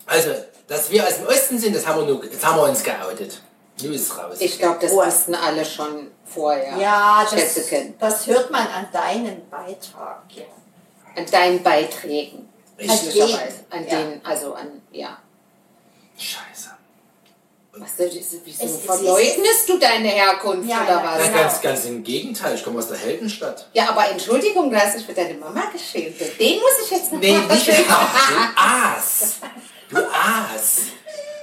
Also, 0.07 0.31
dass 0.67 0.91
wir 0.91 1.07
aus 1.07 1.17
dem 1.17 1.27
Osten 1.27 1.59
sind, 1.59 1.77
das 1.77 1.87
haben 1.87 2.01
wir, 2.01 2.07
nur, 2.15 2.25
das 2.27 2.45
haben 2.45 2.57
wir 2.59 2.65
uns 2.69 2.83
geoutet. 2.83 3.41
Nu 3.83 3.91
ist 3.91 4.11
es 4.11 4.19
raus. 4.19 4.37
Ich 4.41 4.59
glaube, 4.59 4.79
das 4.81 4.91
Prost. 4.91 5.07
wussten 5.07 5.35
alle 5.35 5.65
schon 5.65 6.11
vorher. 6.25 6.77
Ja, 6.79 7.27
das, 7.31 7.69
kennen. 7.69 7.95
das 7.99 8.27
hört 8.27 8.51
man 8.51 8.67
an 8.67 8.89
deinen 8.93 9.49
Beitrag. 9.51 10.23
Ja. 10.35 10.45
An 11.15 11.27
deinen 11.31 11.63
Beiträgen. 11.63 12.49
Richtig. 12.79 13.15
Möglicherweise. 13.15 13.65
An 13.71 13.87
Ja. 13.87 13.99
denen, 13.99 14.21
also 14.25 14.55
an, 14.55 14.83
ja. 14.93 15.19
Scheiße. 16.19 16.71
Was 17.79 17.97
soll 17.99 18.09
das? 18.09 18.37
Wieso 18.45 18.69
verleugnest 18.79 19.69
du 19.69 19.79
deine 19.79 20.09
Herkunft 20.09 20.69
Ja, 20.69 20.83
oder 20.85 20.93
ja, 20.93 21.05
was? 21.05 21.25
Genau. 21.25 21.39
ganz, 21.39 21.61
ganz 21.61 21.85
im 21.85 22.03
Gegenteil. 22.03 22.55
Ich 22.55 22.65
komme 22.65 22.79
aus 22.79 22.89
der 22.89 22.97
Heldenstadt. 22.97 23.69
Ja, 23.75 23.91
aber 23.91 24.09
Entschuldigung, 24.09 24.71
du 24.71 24.77
hast 24.81 24.97
dich 24.97 25.05
für 25.05 25.13
deine 25.13 25.35
Mama 25.35 25.65
geschämt. 25.71 26.19
Den 26.41 26.59
muss 26.59 26.71
ich 26.85 26.91
jetzt 26.91 27.13
noch 27.13 27.21
Nee, 27.21 27.33
mal 27.33 27.47
nicht 27.49 27.65
verschämen. 27.65 27.85
Du 27.87 27.95
Aas. 28.57 29.35
Du 29.91 29.97
Aas. 29.99 30.77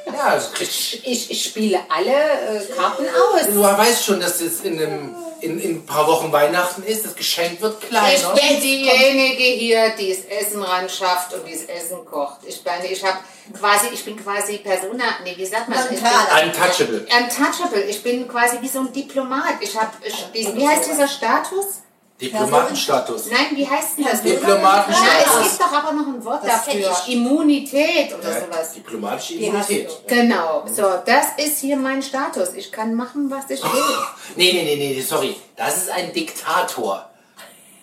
Ja, 0.08 0.26
also 0.26 0.50
kriegst 0.54 0.96
Ich, 1.04 1.30
ich 1.32 1.44
spiele 1.46 1.80
alle 1.88 2.12
äh, 2.12 2.66
Karten 2.76 3.06
aus. 3.06 3.48
Du 3.48 3.62
weißt 3.62 4.04
schon, 4.04 4.20
dass 4.20 4.42
jetzt 4.42 4.66
in, 4.66 4.82
einem, 4.82 5.16
in, 5.44 5.60
in 5.60 5.76
ein 5.76 5.86
paar 5.86 6.08
Wochen 6.08 6.32
Weihnachten 6.32 6.84
ist. 6.84 7.06
Das 7.06 7.16
Geschenk 7.16 7.62
wird 7.62 7.82
kleiner. 7.82 8.14
Ich 8.14 8.42
bin 8.42 8.62
diejenige 8.62 9.44
hier, 9.44 9.90
die 10.00 10.10
das 10.10 10.26
Essen 10.26 10.64
ran 10.64 10.90
schafft 10.90 11.34
und 11.34 11.46
die 11.46 11.52
das 11.52 11.64
Essen 11.64 12.06
kocht. 12.06 12.38
Ich 12.46 12.64
meine, 12.66 12.88
ich 12.88 13.04
habe 13.04 13.18
quasi, 13.58 13.88
ich 13.94 14.04
bin 14.06 14.22
quasi 14.22 14.58
Persona, 14.58 15.04
nee, 15.24 15.36
wie 15.36 15.46
sagt 15.46 15.70
man? 15.70 15.80
Ich 15.80 15.90
bin, 15.90 16.04
Neutral. 16.04 16.46
Untouchable. 16.46 17.08
untouchable. 17.20 17.82
Ich 17.84 18.02
bin 18.02 18.28
quasi 18.28 18.58
wie 18.62 18.70
so 18.70 18.80
ein 18.80 18.94
Diplomat. 18.94 19.56
Ich 19.62 19.76
habe, 19.78 19.92
wie 20.34 20.68
heißt 20.68 20.90
dieser 20.90 21.08
Status? 21.08 21.84
Diplomatenstatus. 22.24 23.26
Nein, 23.32 23.48
wie 23.56 23.68
heißt 23.68 23.98
denn 23.98 24.06
das? 24.06 24.22
Diplomatenstatus. 24.22 25.00
Nein, 25.36 25.44
es 25.46 25.50
gibt 25.50 25.62
doch 25.62 25.74
aber 25.74 25.92
noch 25.94 26.08
ein 26.08 26.24
Wort 26.26 26.44
Das 26.46 26.66
dafür. 26.66 26.92
ich. 27.08 27.14
Immunität 27.14 28.14
oder 28.14 28.30
Ja, 28.32 28.40
sowas. 28.42 28.74
diplomatische 28.74 29.34
Immunität. 29.36 29.90
Genau, 30.08 30.64
so, 30.68 30.84
das 31.06 31.26
ist 31.38 31.60
hier 31.60 31.76
mein 31.78 32.02
Status. 32.02 32.54
Ich 32.54 32.72
kann 32.72 32.94
machen, 32.96 33.30
was 33.30 33.50
ich 33.50 33.62
will. 33.64 33.70
Nee, 34.36 34.52
nee, 34.54 34.64
nee, 34.64 34.76
nee, 34.96 35.02
sorry. 35.02 35.36
Das 35.56 35.78
ist 35.78 35.92
ein 35.92 36.12
Diktator. 36.14 37.10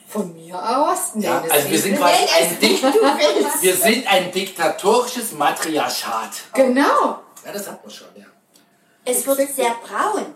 Von 0.08 0.34
mir 0.34 0.56
aus? 0.56 1.14
Nee, 1.14 1.26
Ja, 1.26 1.40
also 1.48 1.70
wir 1.70 1.78
sind 1.78 1.96
quasi 1.96 2.14
ein, 2.14 2.50
es, 2.52 2.58
Dik 2.58 2.82
wie 2.82 2.86
du 2.90 3.00
willst. 3.00 3.62
wir 3.62 3.76
sind 3.76 4.06
ein 4.08 4.32
diktatorisches 4.32 5.32
Matriarchat. 5.32 6.30
Genau. 6.54 7.20
Ja, 7.46 7.52
das 7.52 7.68
hat 7.68 7.80
man 7.84 7.94
schon, 7.94 8.08
ja. 8.16 8.24
Es 9.04 9.24
wird 9.26 9.38
sehr 9.54 9.74
braun. 9.86 10.34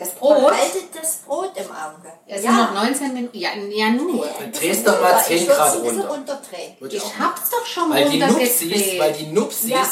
Das 0.00 0.10
Brot. 0.14 0.38
Behaltet 0.48 0.84
das 1.00 1.16
Brot 1.26 1.52
im 1.56 1.66
Auge. 1.66 2.10
Es 2.26 2.40
sind 2.42 2.56
noch 2.56 2.72
19 2.72 3.12
Minuten. 3.14 3.36
Ja, 3.38 3.50
ja 3.54 3.90
nur. 3.90 4.26
Dann 4.38 4.50
drehst 4.50 4.86
doch 4.88 5.00
mal 5.00 5.22
10 5.22 5.36
Ich 5.36 5.42
würde 5.46 5.54
Grad 5.56 5.76
runter. 5.76 6.08
runterdrehen. 6.08 6.76
Würde 6.80 6.96
ich 6.96 7.02
Ich 7.04 7.08
auch 7.10 7.18
hab's 7.18 7.50
doch 7.50 7.66
schon 7.66 7.90
Weil 7.90 8.08
die 8.08 8.18
Nupsis, 8.18 8.62
runtergedreht. 8.62 8.98
weil 9.00 9.12
die 9.12 9.26
Nupsis, 9.26 9.68
Ja. 9.70 9.86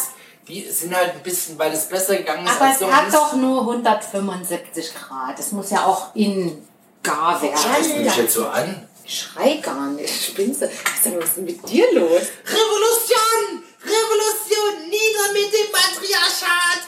die 0.49 0.62
sind 0.71 0.97
halt 0.97 1.12
ein 1.12 1.23
bisschen, 1.23 1.59
weil 1.59 1.73
es 1.73 1.88
besser 1.90 2.16
gegangen 2.16 2.47
ist 2.47 2.53
Aber 2.57 2.64
als 2.64 2.75
es 2.75 2.79
sonst. 2.81 2.92
hat 2.94 3.12
doch 3.14 3.33
nur 3.35 3.61
175 3.61 4.94
Grad. 4.94 5.38
Es 5.38 5.53
muss 5.53 5.71
ja 5.71 5.85
auch 5.85 6.14
in 6.14 6.66
gar 7.03 7.40
werden. 7.42 7.57
Scheiß 7.57 7.88
mich 7.99 8.16
jetzt 8.16 8.33
so 8.35 8.47
an. 8.47 8.88
Ich 9.05 9.21
schrei 9.23 9.55
gar 9.62 9.88
nicht. 9.88 10.25
Spinnst 10.25 10.62
du? 10.62 10.66
Was 10.66 11.07
ist 11.25 11.37
denn 11.37 11.44
mit 11.44 11.68
dir 11.68 11.87
los? 11.92 12.23
Revolution! 12.47 13.62
Revolution! 13.83 14.88
Nieder 14.88 15.33
mit 15.35 15.53
dem 15.53 15.71
Matriarchat! 15.73 16.83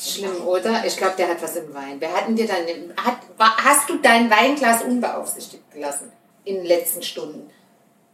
Schlimm, 0.00 0.46
oder? 0.46 0.84
Ich 0.86 0.96
glaube, 0.96 1.14
der 1.18 1.28
hat 1.28 1.42
was 1.42 1.56
im 1.56 1.74
Wein. 1.74 1.96
Wer 1.98 2.12
hat 2.12 2.26
denn 2.26 2.36
dir 2.36 2.46
dann... 2.46 2.56
Hat, 2.96 3.18
hast 3.38 3.88
du 3.88 3.98
dein 3.98 4.30
Weinglas 4.30 4.82
unbeaufsichtigt 4.82 5.70
gelassen? 5.72 6.10
In 6.44 6.56
den 6.56 6.64
letzten 6.64 7.02
Stunden. 7.02 7.50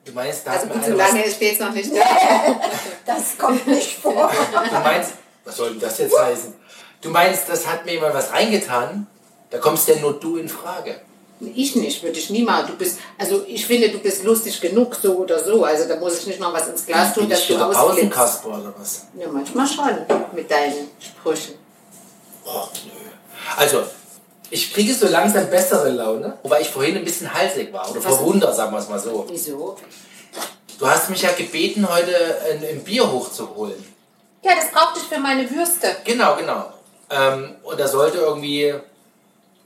Du 0.04 0.12
meinst, 0.12 0.46
da 0.46 0.52
Also 0.52 0.66
gut, 0.66 0.84
so 0.84 0.94
lange 0.94 1.28
steht 1.30 1.54
es 1.54 1.60
noch 1.60 1.72
nicht 1.72 1.90
da. 1.96 2.60
Das 3.04 3.38
kommt 3.38 3.66
nicht 3.66 3.98
vor. 3.98 4.30
Du 4.52 4.78
meinst, 4.80 5.12
was 5.44 5.56
soll 5.56 5.70
denn 5.70 5.80
das 5.80 5.98
jetzt 5.98 6.18
heißen? 6.18 6.54
Du 7.00 7.10
meinst, 7.10 7.48
das 7.48 7.66
hat 7.66 7.84
mir 7.84 7.92
jemand 7.92 8.14
was 8.14 8.32
reingetan? 8.32 9.06
Da 9.50 9.58
kommst 9.58 9.88
ja 9.88 9.96
nur 9.96 10.14
du 10.14 10.36
in 10.36 10.48
Frage. 10.48 11.00
Ich 11.40 11.76
nicht, 11.76 12.02
würde 12.02 12.18
ich 12.18 12.30
nie 12.30 12.42
mal. 12.42 12.64
Du 12.66 12.76
bist, 12.76 12.98
also 13.18 13.44
ich 13.46 13.66
finde, 13.66 13.90
du 13.90 13.98
bist 13.98 14.24
lustig 14.24 14.60
genug, 14.60 14.94
so 14.94 15.16
oder 15.18 15.42
so. 15.42 15.64
Also 15.64 15.86
da 15.86 15.96
muss 15.96 16.18
ich 16.20 16.26
nicht 16.26 16.40
noch 16.40 16.52
was 16.52 16.68
ins 16.68 16.86
Glas 16.86 17.12
tun, 17.12 17.28
dass 17.28 17.40
ich 17.40 17.48
du 17.48 17.56
ausflippst. 17.56 17.80
Pausenkasper 17.80 18.48
oder 18.48 18.74
was? 18.78 19.06
Ja, 19.18 19.28
manchmal 19.28 19.66
schon, 19.66 20.06
mit 20.34 20.50
deinen 20.50 20.88
Sprüchen. 20.98 21.54
Oh, 22.46 22.68
nö. 22.84 23.10
Also, 23.56 23.82
ich 24.50 24.72
kriege 24.72 24.94
so 24.94 25.08
langsam 25.08 25.50
bessere 25.50 25.90
Laune, 25.90 26.38
wobei 26.42 26.60
ich 26.60 26.68
vorhin 26.68 26.96
ein 26.96 27.04
bisschen 27.04 27.32
halsig 27.32 27.72
war. 27.72 27.90
Oder 27.90 28.00
verwundert, 28.00 28.54
sagen 28.54 28.72
wir 28.72 28.78
es 28.78 28.88
mal 28.88 28.98
so. 29.00 29.26
Wieso? 29.28 29.76
Du 30.78 30.86
hast 30.88 31.10
mich 31.10 31.22
ja 31.22 31.32
gebeten, 31.32 31.88
heute 31.90 32.14
ein, 32.50 32.62
ein 32.64 32.84
Bier 32.84 33.10
hochzuholen. 33.10 33.82
Ja, 34.42 34.52
das 34.54 34.70
brauchte 34.70 35.00
ich 35.00 35.06
für 35.06 35.18
meine 35.20 35.50
Würste. 35.50 35.96
Genau, 36.04 36.36
genau. 36.36 36.66
Ähm, 37.10 37.56
und 37.62 37.80
da 37.80 37.88
sollte 37.88 38.18
irgendwie, 38.18 38.74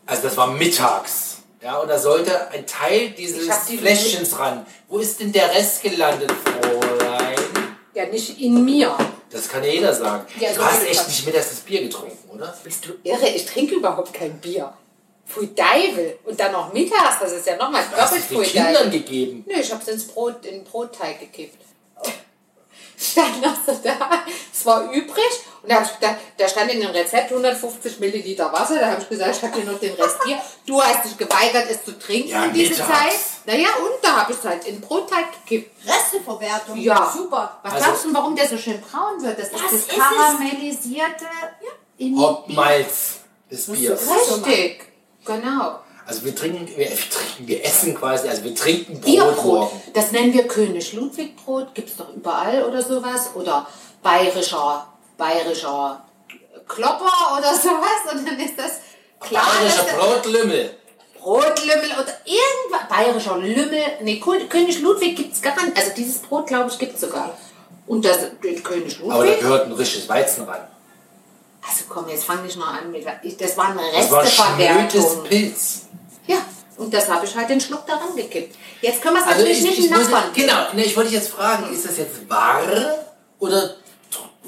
also 0.06 0.22
das 0.22 0.36
war 0.36 0.46
mittags, 0.48 1.38
ja, 1.62 1.78
und 1.78 1.88
da 1.88 1.98
sollte 1.98 2.50
ein 2.52 2.66
Teil 2.66 3.10
dieses 3.10 3.66
die- 3.66 3.76
Fläschchens 3.78 4.38
ran. 4.38 4.64
Wo 4.88 4.98
ist 4.98 5.20
denn 5.20 5.32
der 5.32 5.50
Rest 5.54 5.82
gelandet, 5.82 6.30
Fräulein? 6.44 7.36
Ja, 7.92 8.06
nicht 8.06 8.40
in 8.40 8.64
mir. 8.64 8.94
Das 9.30 9.48
kann 9.48 9.62
ja 9.62 9.70
jeder 9.70 9.94
sagen. 9.94 10.26
Ja, 10.40 10.52
du 10.52 10.62
hast 10.64 10.84
echt 10.84 11.06
nicht 11.06 11.26
mittags 11.26 11.50
das 11.50 11.60
Bier 11.60 11.82
getrunken, 11.82 12.28
oder? 12.30 12.52
Bist 12.64 12.84
du 12.86 12.92
irre? 13.04 13.28
Ich 13.28 13.46
trinke 13.46 13.76
überhaupt 13.76 14.12
kein 14.12 14.38
Bier. 14.40 14.72
Pfui 15.26 15.54
Deivel. 15.54 16.18
Und 16.24 16.38
dann 16.40 16.50
noch 16.52 16.72
mittags, 16.72 17.20
das 17.20 17.32
ist 17.32 17.46
ja 17.46 17.56
nochmal 17.56 17.84
Du 17.88 17.96
hast 17.96 18.10
doppelt 18.12 18.22
es 18.22 18.28
den 18.28 18.36
Pfui 18.38 18.46
Kindern 18.46 18.74
Deivel. 18.74 18.90
gegeben. 18.90 19.44
Nö, 19.46 19.54
ich 19.60 19.72
hab's 19.72 19.86
ins 19.86 20.08
Brot, 20.08 20.44
in 20.44 20.54
den 20.56 20.64
Brotteig 20.64 21.20
gekippt. 21.20 21.62
Stand 23.10 23.42
noch 23.42 23.54
so 23.66 23.78
da, 23.82 23.96
es 24.52 24.64
war 24.66 24.90
übrig 24.92 25.24
und 25.62 25.70
da, 25.70 25.76
hab 25.76 25.84
ich 25.84 25.94
gedacht, 25.94 26.16
da 26.36 26.48
stand 26.48 26.70
in 26.72 26.80
dem 26.80 26.90
Rezept 26.90 27.30
150 27.30 27.98
Milliliter 28.00 28.52
Wasser, 28.52 28.78
da 28.78 28.90
habe 28.92 29.02
ich 29.02 29.08
gesagt, 29.08 29.36
ich 29.36 29.42
habe 29.42 29.54
hier 29.60 29.70
noch 29.70 29.78
den 29.80 29.94
Rest 29.94 30.16
hier. 30.24 30.38
Du 30.66 30.80
hast 30.82 31.04
dich 31.04 31.16
geweigert, 31.18 31.66
es 31.70 31.84
zu 31.84 31.98
trinken 31.98 32.28
Ja, 32.30 32.44
in 32.44 32.52
diese 32.52 32.70
mittags. 32.70 32.88
Zeit. 32.88 33.20
Naja, 33.46 33.68
und 33.78 34.02
da 34.04 34.16
habe 34.22 34.32
ich 34.32 34.38
es 34.38 34.44
halt 34.44 34.64
in 34.66 34.80
Brotteig 34.80 35.26
gekippt. 35.44 35.74
Resteverwertung. 35.86 36.76
Ja. 36.78 37.12
Super. 37.14 37.58
Was 37.62 37.72
Also- 37.74 37.84
glaubst 37.84 38.04
du, 38.04 38.14
warum 38.14 38.36
der 38.36 38.48
so 38.48 38.56
schön 38.58 38.80
braun 38.80 39.22
wird? 39.22 39.38
Das, 39.38 39.50
Das 39.50 39.72
ist 39.72 39.90
das 39.90 39.98
karamellisierte 39.98 41.24
in 41.98 42.18
Hopmalz 42.18 43.20
des 43.50 43.66
Biers. 43.66 44.00
Richtig, 44.08 44.82
genau. 45.24 45.80
Also 46.10 46.24
wir 46.24 46.34
trinken, 46.34 46.66
wir, 46.76 46.86
trinken, 46.88 47.46
wir 47.46 47.64
essen 47.64 47.94
quasi, 47.94 48.26
also 48.28 48.42
wir 48.42 48.52
trinken 48.52 48.94
Brot 48.94 49.04
Bierbrot, 49.04 49.44
morgen. 49.44 49.82
das 49.94 50.10
nennen 50.10 50.32
wir 50.34 50.48
König 50.48 50.92
Ludwig 50.92 51.36
Brot, 51.36 51.72
gibt 51.72 51.88
es 51.88 51.96
doch 51.96 52.12
überall 52.12 52.64
oder 52.64 52.82
sowas. 52.82 53.30
Oder 53.34 53.64
bayerischer, 54.02 54.88
bayerischer 55.16 56.04
Klopper 56.66 57.38
oder 57.38 57.54
sowas. 57.54 58.12
Und 58.12 58.26
dann 58.26 58.40
ist 58.40 58.58
das 58.58 58.80
klar, 59.20 59.44
Bayerischer 59.60 59.84
Brotlümmel. 59.96 60.70
Brotlümmel 61.20 61.90
oder 61.92 62.12
irgendwas. 62.24 62.88
Bayerischer 62.88 63.38
Lümmel. 63.38 63.84
Nee, 64.02 64.20
Kö- 64.24 64.48
König 64.48 64.80
Ludwig 64.80 65.14
gibt 65.14 65.32
es 65.34 65.40
gar 65.40 65.54
nicht. 65.64 65.76
Also 65.76 65.92
dieses 65.96 66.18
Brot, 66.18 66.48
glaube 66.48 66.70
ich, 66.72 66.78
gibt 66.78 66.96
es 66.96 67.02
sogar. 67.02 67.38
Und 67.86 68.04
das 68.04 68.18
den 68.42 68.60
König 68.64 68.98
Aber 69.04 69.10
da 69.12 69.18
Ludwig. 69.20 69.40
gehört 69.40 69.66
ein 69.66 69.72
richtiges 69.74 70.08
Weizen 70.08 70.42
ran. 70.42 70.66
Also 71.62 71.84
komm, 71.88 72.08
jetzt 72.08 72.24
fang 72.24 72.42
nicht 72.42 72.56
mal 72.56 72.78
an 72.80 72.90
mit. 72.90 73.06
ich- 73.22 73.36
Das 73.36 73.56
war 73.56 73.68
eine 73.68 73.80
Das 73.94 74.10
war 74.10 74.22
Resteverwertung. 74.24 75.22
Pilz. 75.24 75.82
Ja, 76.80 76.84
und 76.84 76.94
das 76.94 77.08
habe 77.08 77.26
ich 77.26 77.34
halt 77.36 77.50
den 77.50 77.60
Schluck 77.60 77.86
daran 77.86 78.16
gekippt. 78.16 78.56
Jetzt 78.80 79.02
können 79.02 79.16
wir 79.16 79.20
es 79.20 79.26
Also 79.26 79.40
natürlich 79.40 79.58
ich, 79.58 79.64
nicht 79.64 79.78
ich, 79.78 79.90
Nachbarn. 79.90 80.24
genau, 80.34 80.72
ne, 80.72 80.84
ich 80.84 80.96
wollte 80.96 81.10
dich 81.10 81.18
jetzt 81.18 81.30
fragen, 81.30 81.72
ist 81.72 81.84
das 81.86 81.98
jetzt 81.98 82.28
wahr 82.28 82.62
oder, 83.38 83.76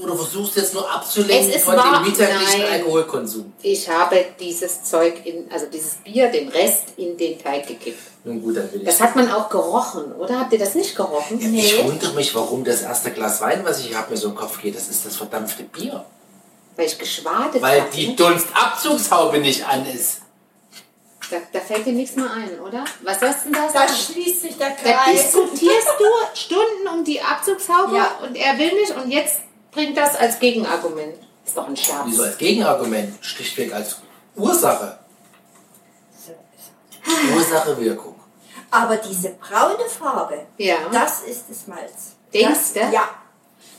oder 0.00 0.16
versuchst 0.16 0.56
du 0.56 0.60
jetzt 0.60 0.74
nur 0.74 0.90
abzulenken 0.90 1.60
von 1.60 1.76
wahr, 1.76 1.98
dem 1.98 2.10
mittäglichen 2.10 2.62
nein. 2.62 2.72
Alkoholkonsum? 2.72 3.52
Ich 3.62 3.88
habe 3.88 4.24
dieses 4.40 4.82
Zeug 4.84 5.24
in, 5.24 5.50
also 5.52 5.66
dieses 5.66 5.94
Bier, 5.96 6.28
den 6.30 6.48
Rest 6.48 6.94
in 6.96 7.16
den 7.16 7.38
Teig 7.38 7.66
gekippt. 7.66 8.02
Nun 8.24 8.40
gut, 8.40 8.56
dann 8.56 8.72
will 8.72 8.80
ich. 8.80 8.86
Das 8.86 9.00
hat 9.00 9.16
man 9.16 9.30
auch 9.30 9.48
gerochen, 9.48 10.12
oder? 10.12 10.40
Habt 10.40 10.52
ihr 10.52 10.58
das 10.58 10.74
nicht 10.74 10.96
gerochen? 10.96 11.40
Ich 11.40 11.84
wundere 11.84 12.12
mich, 12.14 12.34
warum 12.34 12.64
das 12.64 12.82
erste 12.82 13.10
Glas 13.10 13.40
Wein, 13.40 13.62
was 13.64 13.80
ich 13.80 13.94
habe, 13.94 14.10
mir 14.10 14.16
so 14.16 14.28
im 14.28 14.34
Kopf 14.34 14.60
geht, 14.60 14.76
das 14.76 14.88
ist 14.88 15.04
das 15.04 15.16
verdampfte 15.16 15.64
Bier. 15.64 16.04
Weil 16.76 16.86
ich 16.86 16.98
geschwadet 16.98 17.60
Weil 17.60 17.84
die 17.94 18.16
Dunstabzugshaube 18.16 19.38
nicht 19.38 19.66
an 19.66 19.84
ist. 19.86 20.21
Da, 21.32 21.38
da 21.50 21.60
fällt 21.60 21.86
dir 21.86 21.94
nichts 21.94 22.14
mehr 22.16 22.30
ein, 22.30 22.60
oder? 22.60 22.84
Was 23.02 23.20
sollst 23.20 23.46
du 23.46 23.50
denn 23.50 23.54
da 23.54 23.66
Da 23.66 23.72
sagen? 23.88 23.92
schließt 23.94 24.42
sich 24.42 24.58
der 24.58 24.68
Da 24.70 24.74
Kreis. 24.92 25.22
diskutierst 25.22 25.88
du 25.98 26.04
Stunden 26.38 26.88
um 26.92 27.04
die 27.04 27.22
Abzugshaube 27.22 27.96
Ja. 27.96 28.18
und 28.22 28.36
er 28.36 28.58
will 28.58 28.72
nicht 28.74 28.94
und 28.94 29.10
jetzt 29.10 29.40
bringt 29.70 29.96
das 29.96 30.14
als 30.14 30.38
Gegenargument. 30.38 31.14
Ist 31.46 31.56
doch 31.56 31.66
ein 31.66 31.76
Scherz. 31.76 32.02
Wieso 32.04 32.22
als 32.24 32.36
Gegenargument? 32.36 33.24
Schlichtweg 33.24 33.72
als 33.72 33.96
Ursache. 34.36 34.98
Ursache, 37.34 37.80
Wirkung. 37.80 38.14
Aber 38.70 38.96
diese 38.96 39.30
braune 39.30 39.88
Farbe, 39.88 40.46
Ja. 40.58 40.76
das 40.92 41.22
ist 41.22 41.44
das 41.48 41.66
Malz. 41.66 42.16
Denkst 42.32 42.72
das, 42.74 42.88
du? 42.90 42.94
Ja. 42.94 43.08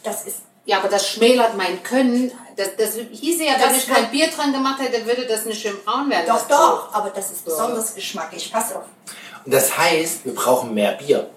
Das 0.03 0.25
ist 0.25 0.37
Ja, 0.65 0.79
aber 0.79 0.87
das 0.89 1.07
schmälert 1.09 1.55
mein 1.57 1.83
Können. 1.83 2.31
Das, 2.55 2.75
das 2.77 2.95
hieße 3.11 3.43
ja, 3.45 3.53
wenn 3.53 3.69
Das 3.69 3.77
ich 3.77 3.87
kein 3.87 4.11
Bier 4.11 4.27
dran 4.27 4.53
gemacht 4.53 4.79
hätte, 4.81 5.05
würde 5.05 5.25
das 5.25 5.45
nicht 5.45 5.61
schön 5.61 5.75
braun 5.83 6.09
werden. 6.09 6.25
doch 6.27 6.37
das 6.37 6.47
doch, 6.47 6.93
aber 6.93 7.09
das 7.09 7.31
ist 7.31 7.45
besonders 7.45 7.95
geschmackig. 7.95 8.51
Pass 8.51 8.73
auf. 8.75 8.83
Und 9.45 9.53
das 9.53 9.75
heißt, 9.77 10.23
wir 10.25 10.35
brauchen 10.35 10.73
mehr 10.73 10.93
Bier. 10.93 11.29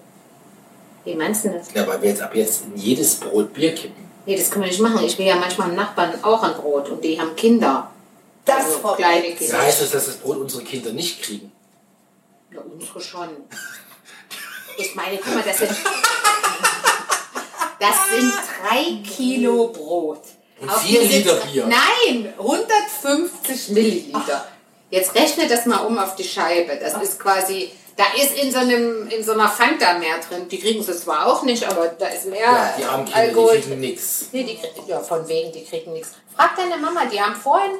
Wie 1.05 1.15
meinst 1.15 1.45
du 1.45 1.49
das? 1.49 1.73
Ja, 1.73 1.87
weil 1.87 2.01
wir 2.01 2.09
jetzt 2.09 2.21
ab 2.21 2.35
jetzt 2.35 2.65
in 2.65 2.75
jedes 2.77 3.15
Brot 3.15 3.53
Bier 3.53 3.73
kippen. 3.73 4.05
Nee, 4.25 4.37
das 4.37 4.51
können 4.51 4.65
wir 4.65 4.71
nicht 4.71 4.81
machen. 4.81 5.03
Ich 5.05 5.17
will 5.17 5.25
ja 5.25 5.37
manchmal 5.37 5.69
im 5.69 5.75
Nachbarn 5.75 6.21
auch 6.23 6.43
ein 6.43 6.53
Brot 6.53 6.89
und 6.89 7.03
die 7.03 7.19
haben 7.19 7.35
Kinder. 7.35 7.89
Das 8.45 8.65
Also 8.65 8.79
Frau 8.79 8.93
kleine. 8.95 9.33
Kinder. 9.33 9.53
Das 9.53 9.61
heißt 9.65 9.81
es, 9.83 9.91
dass 9.91 10.05
das 10.05 10.15
Brot 10.17 10.37
unsere 10.37 10.63
Kinder 10.63 10.91
nicht 10.91 11.21
kriegen. 11.23 11.51
Ja, 12.51 12.59
unsere 12.61 13.01
schon. 13.01 13.29
Ich 14.79 14.93
meine, 14.93 15.17
guck 15.17 15.33
mal, 15.33 15.43
das 15.43 15.57
sind, 15.57 15.71
das 17.79 17.95
sind 18.11 18.33
drei 18.61 19.01
Kilo 19.03 19.69
Brot. 19.69 20.21
Und 20.59 20.69
Auf 20.69 20.81
vier 20.81 21.01
diese- 21.01 21.17
Liter 21.19 21.35
Bier. 21.35 21.67
Nein, 21.67 22.33
150 22.37 23.69
Milliliter. 23.69 24.45
Jetzt 24.89 25.13
rechne 25.15 25.47
das 25.47 25.65
mal 25.65 25.79
um 25.85 25.97
auf 25.97 26.15
die 26.15 26.23
Scheibe. 26.23 26.77
Das 26.77 26.93
ist 27.01 27.19
quasi, 27.19 27.71
da 27.97 28.05
ist 28.19 28.37
in 28.41 28.51
so, 28.51 28.59
einem, 28.59 29.07
in 29.09 29.23
so 29.23 29.33
einer 29.33 29.49
Fanta 29.49 29.97
mehr 29.99 30.17
drin. 30.27 30.47
Die 30.49 30.59
kriegen 30.59 30.81
sie 30.81 30.97
zwar 30.97 31.27
auch 31.27 31.43
nicht, 31.43 31.63
aber 31.65 31.87
da 31.89 32.07
ist 32.07 32.25
mehr 32.27 32.39
Ja, 32.41 32.73
die 32.77 32.85
armen 32.85 33.05
Kinder, 33.05 33.19
Alkohol. 33.19 33.55
die 33.57 33.61
kriegen 33.63 33.79
nichts. 33.81 34.25
Nee, 34.31 34.43
die 34.43 34.55
kriegen, 34.55 34.87
ja, 34.87 34.99
von 35.01 35.27
wegen, 35.27 35.51
die 35.51 35.63
kriegen 35.65 35.91
nichts. 35.93 36.13
Frag 36.35 36.55
deine 36.55 36.77
Mama, 36.77 37.05
die 37.05 37.19
haben 37.21 37.35
vorhin, 37.35 37.71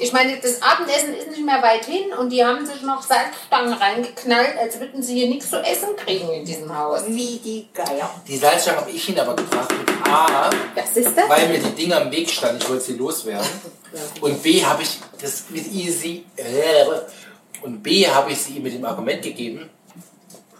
ich 0.00 0.12
meine, 0.12 0.36
das 0.40 0.60
Abendessen 0.62 1.14
ist 1.14 1.28
nicht 1.30 1.44
mehr 1.44 1.62
weit 1.62 1.84
hin 1.84 2.12
und 2.18 2.30
die 2.30 2.44
haben 2.44 2.64
sich 2.66 2.82
noch 2.82 3.02
Salzstangen 3.02 3.72
reingeknallt, 3.72 4.56
als 4.58 4.80
würden 4.80 5.02
sie 5.02 5.14
hier 5.14 5.28
nichts 5.28 5.50
zu 5.50 5.56
essen 5.60 5.94
kriegen 5.96 6.30
in 6.32 6.44
diesem 6.44 6.76
Haus. 6.76 7.02
Wie 7.06 7.38
die 7.38 7.68
Geier. 7.72 8.10
Die 8.26 8.36
Salzstange 8.36 8.78
habe 8.78 8.90
ich 8.90 9.08
ihnen 9.08 9.20
aber 9.20 9.36
gebracht. 9.36 9.70
Und 9.72 10.08
A, 10.12 10.50
Das 10.74 10.96
ist 10.96 11.16
das? 11.16 11.28
weil 11.28 11.48
mir 11.48 11.58
die 11.58 11.70
Dinger 11.70 12.00
im 12.02 12.10
Weg 12.10 12.28
standen, 12.30 12.58
ich 12.62 12.68
wollte 12.68 12.84
sie 12.84 12.94
loswerden. 12.94 13.46
Und 14.20 14.42
B, 14.42 14.64
habe 14.64 14.82
ich 14.82 14.98
das 15.20 15.44
mit 15.50 15.66
easy. 15.72 16.24
Und 17.62 17.82
B, 17.82 18.06
habe 18.06 18.32
ich 18.32 18.40
sie 18.40 18.54
ihm 18.56 18.62
mit 18.62 18.74
dem 18.74 18.84
Argument 18.84 19.22
gegeben, 19.22 19.68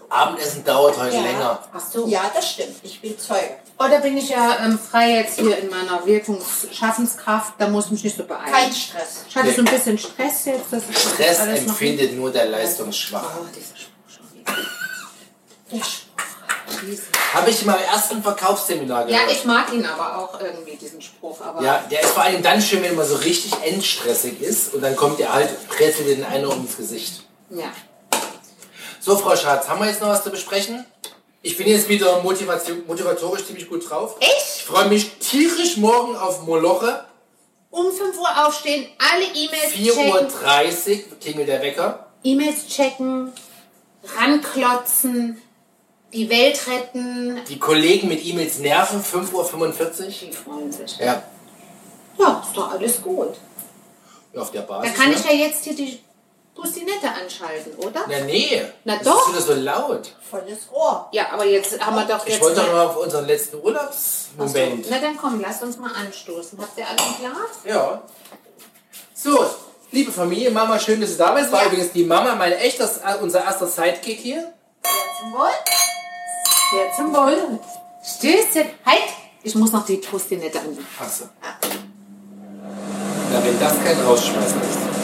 Abendessen 0.09 0.63
dauert 0.63 0.97
heute 0.97 1.15
Ja. 1.15 1.21
länger. 1.21 1.59
Ach 1.71 1.79
so. 1.79 2.07
Ja, 2.07 2.31
das 2.33 2.51
stimmt. 2.51 2.75
Ich 2.83 2.99
bin 2.99 3.17
Zeuge. 3.17 3.57
Oder 3.79 4.01
bin 4.01 4.17
ich 4.17 4.29
ja 4.29 4.57
ähm, 4.65 4.77
frei 4.77 5.11
jetzt 5.15 5.39
hier 5.39 5.57
in 5.57 5.69
meiner 5.69 6.05
Wirkungsschaffenskraft, 6.05 7.53
da 7.57 7.67
muss 7.69 7.85
ich 7.85 7.91
mich 7.91 8.03
nicht 8.03 8.17
so 8.17 8.25
beeilen. 8.25 8.51
Kein 8.51 8.73
Stress. 8.73 9.23
ich 9.29 9.35
hatte 9.35 9.53
so 9.53 9.59
ein 9.61 9.65
bisschen 9.65 9.97
Stress 9.97 10.45
jetzt. 10.45 10.65
Das 10.71 10.83
ist 10.83 10.99
Stress 11.13 11.39
alles 11.39 11.61
noch- 11.61 11.69
empfindet 11.69 12.13
nur 12.15 12.29
der 12.31 12.47
Leistungsschwache. 12.47 13.39
Oh, 13.41 13.45
dieser 13.55 13.75
Spruch 13.77 14.09
schon 14.09 14.33
wieder. 14.37 14.53
Der 15.71 15.77
Spruch. 15.77 16.81
Diese- 16.85 17.03
Habe 17.33 17.49
ich 17.49 17.61
in 17.61 17.67
meinem 17.67 17.83
ersten 17.83 18.21
Verkaufsseminar 18.21 19.07
Ja, 19.09 19.19
gehört. 19.19 19.31
ich 19.31 19.45
mag 19.45 19.71
ihn 19.73 19.85
aber 19.85 20.17
auch 20.17 20.39
irgendwie, 20.41 20.75
diesen 20.75 21.01
Spruch. 21.01 21.39
Aber 21.41 21.63
Ja, 21.63 21.83
der 21.89 22.01
ist 22.01 22.09
vor 22.11 22.23
allem 22.23 22.43
dann 22.43 22.61
schön, 22.61 22.81
wenn 22.83 22.95
man 22.95 23.07
so 23.07 23.15
richtig 23.15 23.53
endstressig 23.63 24.41
ist 24.41 24.73
und 24.73 24.81
dann 24.81 24.95
kommt 24.95 25.19
der 25.19 25.33
halt, 25.33 25.49
prasselt 25.69 26.07
den 26.07 26.23
einer 26.25 26.51
ins 26.53 26.75
Gesicht. 26.75 27.23
ja. 27.49 27.71
So, 29.01 29.15
Frau 29.17 29.33
Schatz, 29.35 29.67
haben 29.69 29.79
wir 29.79 29.87
jetzt 29.87 30.01
noch 30.01 30.09
was 30.09 30.23
zu 30.23 30.29
besprechen? 30.29 30.85
Ich 31.41 31.55
bin 31.57 31.67
jetzt 31.67 31.87
wieder 31.87 32.21
motivation, 32.21 32.83
motivatorisch 32.85 33.45
ziemlich 33.45 33.69
gut 33.69 33.89
drauf. 33.89 34.15
Ich 34.19 34.27
Echt? 34.27 34.61
freue 34.67 34.89
mich 34.89 35.17
tierisch 35.19 35.77
morgen 35.77 36.15
auf 36.15 36.43
Moloche. 36.43 37.05
Um 37.71 37.91
5 37.91 38.17
Uhr 38.19 38.47
aufstehen, 38.47 38.87
alle 38.97 39.25
E-Mails 39.25 39.73
4.30 39.73 40.83
checken. 40.85 41.11
Uhr 41.11 41.19
klingelt 41.21 41.47
der 41.47 41.61
Wecker. 41.61 42.07
E-Mails 42.23 42.67
checken, 42.67 43.31
ranklotzen, 44.17 45.41
die 46.11 46.29
Welt 46.29 46.59
retten. 46.67 47.39
Die 47.47 47.59
Kollegen 47.59 48.07
mit 48.07 48.25
E-Mails 48.25 48.57
nerven, 48.59 49.01
5.45 49.03 49.31
Uhr. 49.33 50.07
Die 50.09 50.31
freuen 50.33 50.71
sich. 50.71 50.97
Ja, 50.97 51.23
Ja, 52.17 52.43
ist 52.45 52.57
doch 52.57 52.71
alles 52.71 53.01
gut. 53.01 53.35
auf 54.35 54.51
der 54.51 54.63
Da 54.63 54.79
Basis. 54.79 54.93
kann 54.95 55.11
ich 55.13 55.23
ne? 55.25 55.31
ja 55.33 55.45
jetzt 55.47 55.63
hier 55.63 55.75
die 55.75 55.99
Bustinette 56.55 57.07
anschalten, 57.09 57.73
oder? 57.77 58.01
Na 58.09 58.19
nee, 58.25 58.61
Na 58.83 58.95
das 58.97 59.03
doch. 59.05 59.21
ist 59.21 59.29
wieder 59.29 59.41
so 59.41 59.53
laut. 59.61 60.13
Volles 60.29 60.59
Rohr. 60.73 61.07
Ja, 61.13 61.31
aber 61.31 61.45
jetzt 61.45 61.79
haben 61.83 61.95
wir 61.95 62.03
doch 62.05 62.25
Ich 62.25 62.33
jetzt... 62.33 62.41
wollte 62.41 62.57
doch 62.57 62.63
mal- 62.67 62.73
noch 62.73 62.77
mal 62.77 62.85
auf 62.87 62.97
unseren 62.97 63.25
letzten 63.27 63.57
so. 63.57 63.63
Urlaubsmoment. 63.63 64.85
Na 64.89 64.99
dann 64.99 65.15
komm, 65.17 65.39
lasst 65.39 65.63
uns 65.63 65.77
mal 65.77 65.91
anstoßen. 65.93 66.59
Habt 66.61 66.77
ihr 66.77 66.85
alle 66.87 66.97
ein 66.99 67.15
Glas? 67.19 67.59
Ja. 67.65 68.01
So, 69.13 69.45
liebe 69.91 70.11
Familie, 70.11 70.51
Mama, 70.51 70.77
schön, 70.79 70.99
dass 70.99 71.11
du 71.11 71.17
da 71.17 71.31
bist. 71.31 71.51
War 71.51 71.61
Ja. 71.61 71.67
übrigens 71.67 71.91
die 71.93 72.03
Mama, 72.03 72.35
mein 72.35 72.51
echter, 72.53 72.89
unser 73.21 73.43
erster 73.43 73.67
Sidekick 73.67 74.19
hier. 74.19 74.53
Zum 75.21 75.33
Wohl. 75.33 75.49
Sehr 76.71 76.91
zum 76.95 77.13
Wohl. 77.15 77.59
Stößchen. 78.03 78.69
Halt! 78.85 79.03
Ich 79.43 79.55
muss 79.55 79.71
noch 79.71 79.85
die 79.85 79.97
Bustinette 79.97 80.59
an. 80.59 80.77
Achso. 80.99 81.25
Na, 81.41 83.43
wenn 83.43 83.59
das 83.59 83.73
kein 83.83 83.99
Rausschmeißer 84.05 84.55
ist. 84.55 84.98